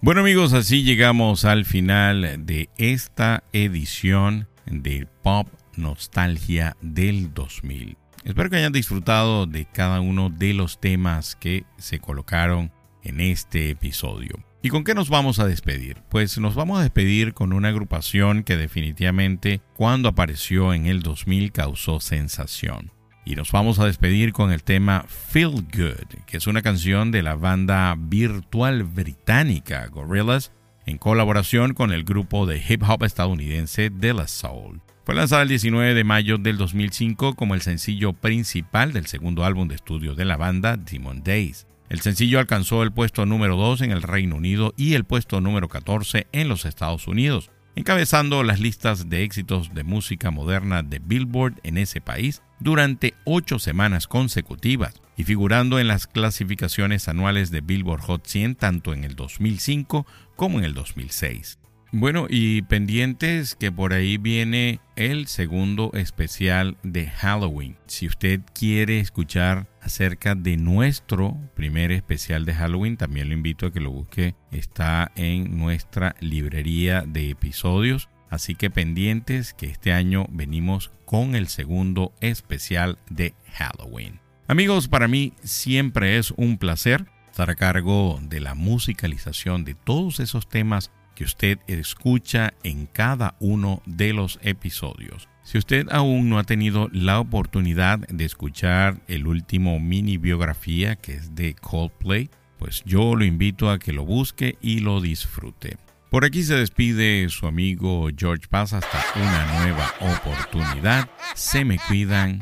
Bueno 0.01 0.22
amigos, 0.22 0.53
así 0.53 0.83
llegamos 0.83 1.45
al 1.45 1.64
final 1.64 2.45
de 2.45 2.68
esta 2.79 3.45
edición 3.53 4.49
de 4.66 5.07
Pop 5.22 5.47
Nostalgia 5.76 6.76
del 6.81 7.33
2000. 7.33 7.97
Espero 8.24 8.51
que 8.51 8.57
hayan 8.57 8.72
disfrutado 8.72 9.47
de 9.47 9.66
cada 9.66 10.01
uno 10.01 10.31
de 10.31 10.53
los 10.53 10.81
temas 10.81 11.37
que 11.37 11.64
se 11.76 12.01
colocaron 12.01 12.72
en 13.05 13.20
este 13.20 13.70
episodio. 13.70 14.35
¿Y 14.61 14.70
con 14.70 14.83
qué 14.83 14.95
nos 14.95 15.09
vamos 15.09 15.39
a 15.39 15.47
despedir? 15.47 16.03
Pues 16.09 16.39
nos 16.39 16.57
vamos 16.57 16.81
a 16.81 16.83
despedir 16.83 17.35
con 17.35 17.53
una 17.53 17.68
agrupación 17.68 18.43
que 18.43 18.57
definitivamente 18.57 19.61
cuando 19.76 20.09
apareció 20.09 20.74
en 20.74 20.87
el 20.87 21.03
2000 21.03 21.53
causó 21.53 22.01
sensación. 22.01 22.91
Y 23.29 23.37
nos 23.37 23.53
vamos 23.53 23.79
a 23.79 23.85
despedir 23.85 24.33
con 24.33 24.53
el 24.53 24.62
tema 24.62 25.05
Feel 25.07 25.51
Good, 25.51 26.22
que 26.24 26.39
es 26.39 26.47
una 26.47 26.62
canción 26.62 27.11
de 27.11 27.22
la 27.22 27.35
banda 27.35 27.95
virtual 27.99 28.85
británica 28.85 29.87
Gorillaz 29.89 30.51
en 30.87 30.97
colaboración 30.97 31.74
con 31.74 31.93
el 31.93 32.05
grupo 32.05 32.47
de 32.47 32.64
hip 32.66 32.83
hop 32.89 33.05
estadounidense 33.05 33.91
De 33.91 34.14
La 34.14 34.26
Soul. 34.29 34.81
Fue 35.05 35.14
lanzada 35.14 35.43
el 35.43 35.51
19 35.51 35.93
de 35.93 36.05
mayo 36.05 36.39
del 36.39 36.57
2005 36.57 37.35
como 37.35 37.55
el 37.55 37.61
sencillo 37.61 38.14
principal 38.14 38.95
del 38.95 39.05
segundo 39.05 39.45
álbum 39.45 39.68
de 39.68 39.74
estudio 39.74 40.14
de 40.14 40.24
la 40.24 40.39
banda, 40.39 40.79
Demon 40.79 41.22
Days. 41.22 41.66
El 41.91 42.01
sencillo 42.01 42.39
alcanzó 42.39 42.83
el 42.83 42.93
puesto 42.93 43.26
número 43.26 43.57
2 43.57 43.83
en 43.83 43.91
el 43.91 44.01
Reino 44.01 44.37
Unido 44.37 44.72
y 44.74 44.95
el 44.95 45.05
puesto 45.05 45.43
número 45.43 45.68
14 45.68 46.29
en 46.33 46.49
los 46.49 46.64
Estados 46.64 47.07
Unidos, 47.07 47.51
encabezando 47.79 48.43
las 48.43 48.59
listas 48.59 49.09
de 49.09 49.22
éxitos 49.22 49.72
de 49.72 49.85
música 49.85 50.33
moderna 50.33 50.83
de 50.83 50.99
Billboard 50.99 51.61
en 51.62 51.79
ese 51.79 52.01
país 52.01 52.43
durante 52.59 53.14
ocho 53.24 53.61
semanas 53.61 54.09
consecutivas 54.09 54.95
y 55.16 55.22
figurando 55.22 55.79
en 55.79 55.87
las 55.87 56.09
clasificaciones 56.09 57.07
anuales 57.07 57.53
de 57.53 57.61
Billboard 57.61 58.01
Hot 58.01 58.26
100 58.26 58.57
tanto 58.57 58.93
en 58.93 59.05
el 59.05 59.14
2005 59.14 60.07
como 60.35 60.59
en 60.59 60.64
el 60.64 60.74
2006. 60.74 61.58
Bueno, 61.91 62.26
y 62.28 62.61
pendientes 62.62 63.55
que 63.55 63.72
por 63.72 63.95
ahí 63.95 64.18
viene 64.18 64.80
el 64.95 65.26
segundo 65.26 65.91
especial 65.95 66.76
de 66.82 67.07
Halloween. 67.07 67.78
Si 67.86 68.07
usted 68.07 68.43
quiere 68.53 69.01
escuchar 69.01 69.66
acerca 69.80 70.34
de 70.34 70.59
nuestro 70.59 71.39
primer 71.55 71.91
especial 71.91 72.45
de 72.45 72.53
Halloween, 72.53 72.99
también 72.99 73.28
lo 73.28 73.34
invito 73.34 73.64
a 73.64 73.72
que 73.72 73.80
lo 73.80 73.91
busque. 73.91 74.34
Está 74.53 75.12
en 75.16 75.57
nuestra 75.57 76.14
librería 76.20 77.05
de 77.07 77.30
episodios. 77.30 78.11
Así 78.28 78.55
que 78.55 78.68
pendientes 78.68 79.55
que 79.55 79.66
este 79.66 79.93
año 79.93 80.26
venimos 80.28 80.91
con 81.07 81.34
el 81.34 81.49
segundo 81.49 82.12
especial 82.20 82.99
de 83.09 83.34
Halloween. 83.55 84.20
Amigos, 84.47 84.89
para 84.89 85.09
mí 85.09 85.32
siempre 85.43 86.18
es 86.18 86.32
un 86.32 86.59
placer 86.59 87.07
estar 87.30 87.49
a 87.49 87.55
cargo 87.55 88.18
de 88.20 88.41
la 88.41 88.55
musicalización 88.55 89.64
de 89.64 89.74
todos 89.74 90.20
esos 90.20 90.49
temas 90.49 90.91
que 91.19 91.25
usted 91.25 91.59
escucha 91.66 92.55
en 92.62 92.87
cada 92.87 93.35
uno 93.41 93.83
de 93.87 94.12
los 94.12 94.39
episodios. 94.41 95.29
Si 95.43 95.59
usted 95.59 95.89
aún 95.91 96.31
no 96.31 96.39
ha 96.39 96.45
tenido 96.45 96.89
la 96.93 97.19
oportunidad 97.19 97.99
de 98.07 98.25
escuchar 98.25 99.01
el 99.09 99.27
último 99.27 99.81
mini 99.81 100.16
biografía 100.16 100.95
que 100.95 101.14
es 101.14 101.35
de 101.35 101.55
Coldplay, 101.55 102.31
pues 102.61 102.85
yo 102.87 103.16
lo 103.16 103.25
invito 103.25 103.69
a 103.69 103.81
que 103.81 103.93
lo 103.93 104.05
busque 104.05 104.59
y 104.61 104.79
lo 104.79 105.01
disfrute. 105.01 105.77
Por 106.09 106.25
aquí 106.25 106.45
se 106.45 106.55
despide 106.55 107.29
su 107.31 107.49
amigo 107.49 108.09
George 108.16 108.47
Paz 108.49 108.73
hasta 108.73 109.05
una 109.16 109.61
nueva 109.64 109.93
oportunidad. 109.99 111.11
Se 111.35 111.64
me 111.64 111.81
cuidan. 111.81 112.39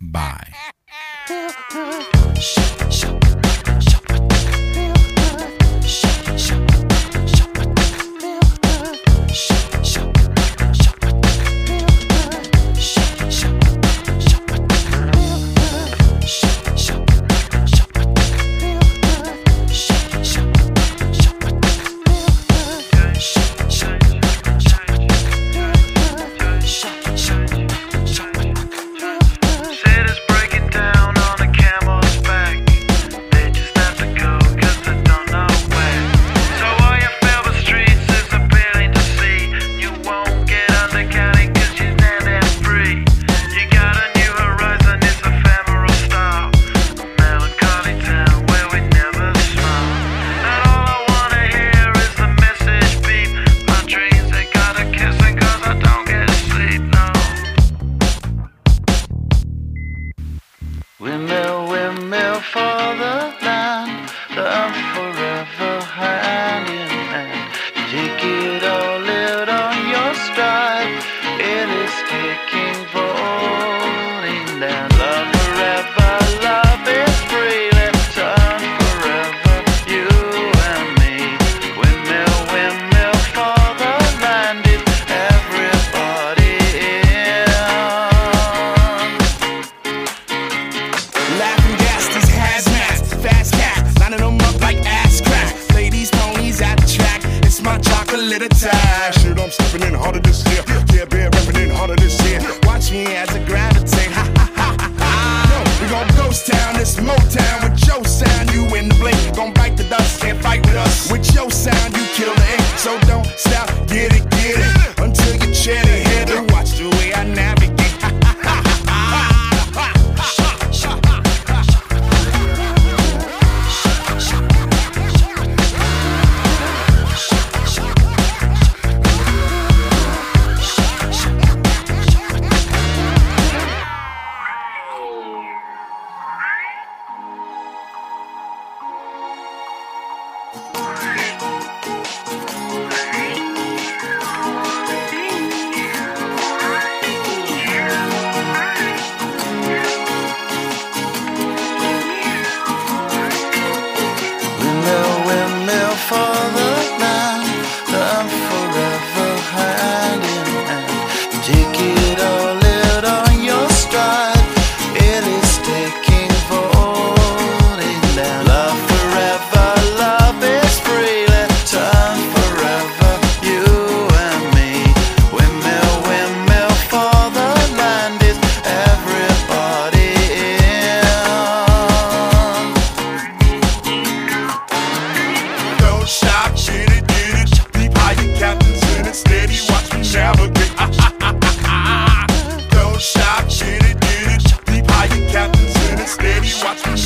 Bye. 0.00 0.56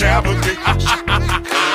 Shabba 0.03 1.63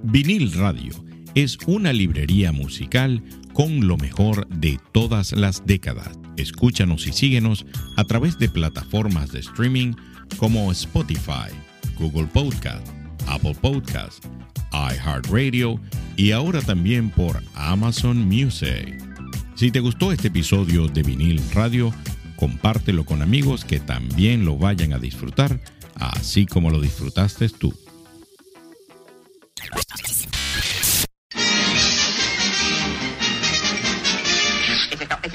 Vinil 0.04 0.52
Radio 0.54 0.94
es 1.34 1.58
una 1.66 1.94
librería 1.94 2.52
musical 2.52 3.24
con 3.54 3.88
lo 3.88 3.96
mejor 3.98 4.48
de 4.48 4.80
todas 4.92 5.32
las 5.32 5.66
décadas. 5.66 6.20
Escúchanos 6.38 7.08
y 7.08 7.14
síguenos 7.14 7.66
a 7.96 8.04
través 8.04 8.38
de 8.40 8.50
plataformas 8.50 9.32
de 9.32 9.40
streaming 9.40 9.94
como 10.38 10.72
Spotify, 10.72 11.52
Google 12.00 12.28
Podcast, 12.28 12.88
Apple 13.28 13.56
Podcast, 13.56 14.24
iHeartRadio 14.72 15.80
y 16.16 16.32
ahora 16.32 16.62
también 16.62 17.10
por 17.10 17.42
Amazon 17.56 18.28
Music. 18.28 19.04
Si 19.56 19.72
te 19.72 19.80
gustó 19.80 20.12
este 20.12 20.28
episodio 20.28 20.88
de 20.88 21.04
Vinil 21.04 21.42
Radio, 21.54 21.94
compártelo 22.36 23.06
con 23.06 23.22
amigos 23.22 23.66
que 23.66 23.80
también 23.80 24.46
lo 24.46 24.58
vayan 24.58 24.94
a 24.94 25.00
disfrutar, 25.00 25.60
así 25.96 26.46
como 26.46 26.70
lo 26.70 26.80
disfrutaste 26.80 27.50
tú. 27.50 27.74